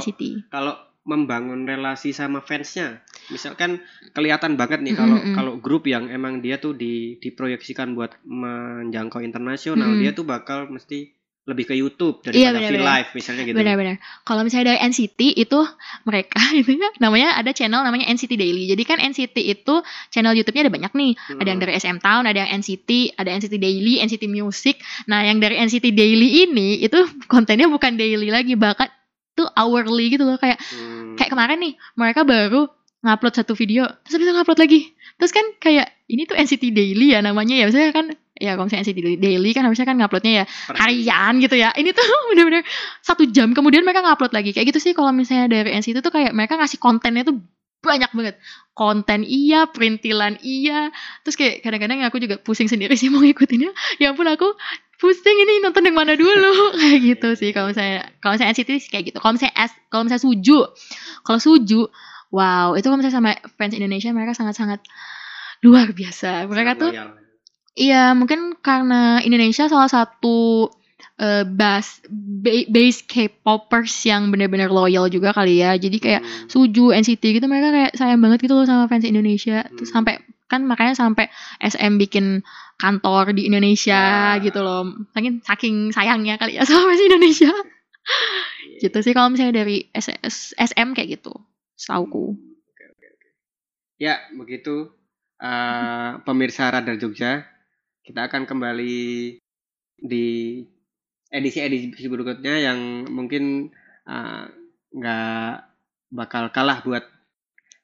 [0.51, 0.75] kalau
[1.07, 3.01] membangun relasi sama fansnya.
[3.31, 3.79] Misalkan
[4.11, 5.35] kelihatan banget nih kalau Mm-mm.
[5.39, 10.03] kalau grup yang emang dia tuh di diproyeksikan buat menjangkau internasional, Mm-mm.
[10.03, 11.16] dia tuh bakal mesti
[11.47, 12.87] lebih ke YouTube Iya, daripada V benar-benar.
[12.91, 13.57] Live misalnya gitu.
[13.57, 13.95] Benar-benar.
[14.23, 15.59] Kalau misalnya dari NCT itu
[16.03, 18.67] mereka itu ya namanya ada channel namanya NCT Daily.
[18.67, 19.75] Jadi kan NCT itu
[20.11, 21.13] channel YouTube-nya ada banyak nih.
[21.33, 21.65] Ada yang Hmm.
[21.65, 24.77] dari SM Town, ada yang NCT, ada NCT Daily, NCT Music.
[25.07, 26.99] Nah, yang dari NCT Daily ini itu
[27.33, 28.91] kontennya bukan daily lagi, bahkan
[29.33, 31.15] tuh hourly gitu loh kayak Hmm.
[31.15, 32.67] kayak kemarin nih mereka baru
[33.05, 34.81] ngupload satu video terus itu ngupload lagi
[35.15, 38.07] terus kan kayak ini tuh NCT Daily ya namanya ya maksudnya kan
[38.37, 40.45] ya kalau misalnya NCT Daily kan harusnya kan nguploadnya ya
[40.77, 41.73] harian gitu ya.
[41.73, 42.63] Ini tuh bener-bener
[43.01, 44.53] satu jam kemudian mereka ngupload lagi.
[44.53, 47.41] Kayak gitu sih kalau misalnya dari NCT tuh kayak mereka ngasih kontennya tuh
[47.81, 48.37] banyak banget.
[48.77, 50.93] Konten iya perintilan iya.
[51.25, 53.73] Terus kayak kadang-kadang aku juga pusing sendiri sih mau ngikutinnya.
[54.03, 54.53] Ya ampun aku
[55.01, 56.73] pusing ini nonton yang mana dulu?
[56.81, 59.19] Kayak gitu sih kalau misalnya kalau misalnya NCT sih kayak gitu.
[59.21, 60.59] Kalau misalnya S kalau misalnya Suju
[61.25, 61.83] kalau Suju
[62.33, 64.81] wow itu kalau misalnya sama fans Indonesia mereka sangat-sangat
[65.65, 66.45] luar biasa.
[66.49, 67.26] Mereka sangat tuh loyal.
[67.77, 70.69] Iya, mungkin karena Indonesia salah satu
[71.17, 75.73] eh, bas ba- base K-popers yang benar-benar loyal juga kali ya.
[75.77, 76.49] Jadi kayak Hmm.
[76.49, 79.65] Suju, NCT gitu mereka kayak sayang banget gitu loh sama fans Indonesia.
[79.73, 80.05] Terus Hmm.
[80.05, 80.15] sampai
[80.47, 81.27] kan makanya sampai
[81.59, 82.45] SM bikin
[82.77, 84.41] kantor di Indonesia Ya.
[84.41, 84.93] gitu loh.
[85.11, 87.49] Saking saking sayangnya kali ya sama fans Indonesia.
[87.49, 88.79] Iya.
[88.79, 91.33] gitu sih kalau misalnya dari SS SM kayak gitu.
[91.75, 92.37] Setauku.
[92.37, 93.29] Oke, oke, oke.
[93.97, 94.93] Ya, begitu
[95.37, 97.56] eh, pemirsa Radar Jogja.
[98.07, 99.35] Kita akan kembali
[99.99, 100.27] di
[101.27, 103.75] edisi-edisi berikutnya yang mungkin
[104.07, 104.45] eh,
[104.95, 105.67] nggak uh,
[106.15, 107.03] bakal kalah buat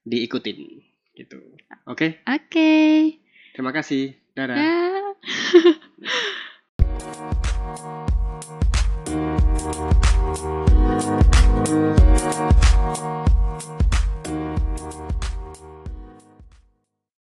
[0.07, 0.79] diikutin
[1.19, 1.43] gitu.
[1.91, 2.23] Oke?
[2.23, 2.39] Okay?
[2.39, 2.39] Oke.
[2.47, 2.95] Okay.
[3.59, 4.15] Terima kasih.
[4.39, 4.55] Dadah.
[4.55, 4.71] Da.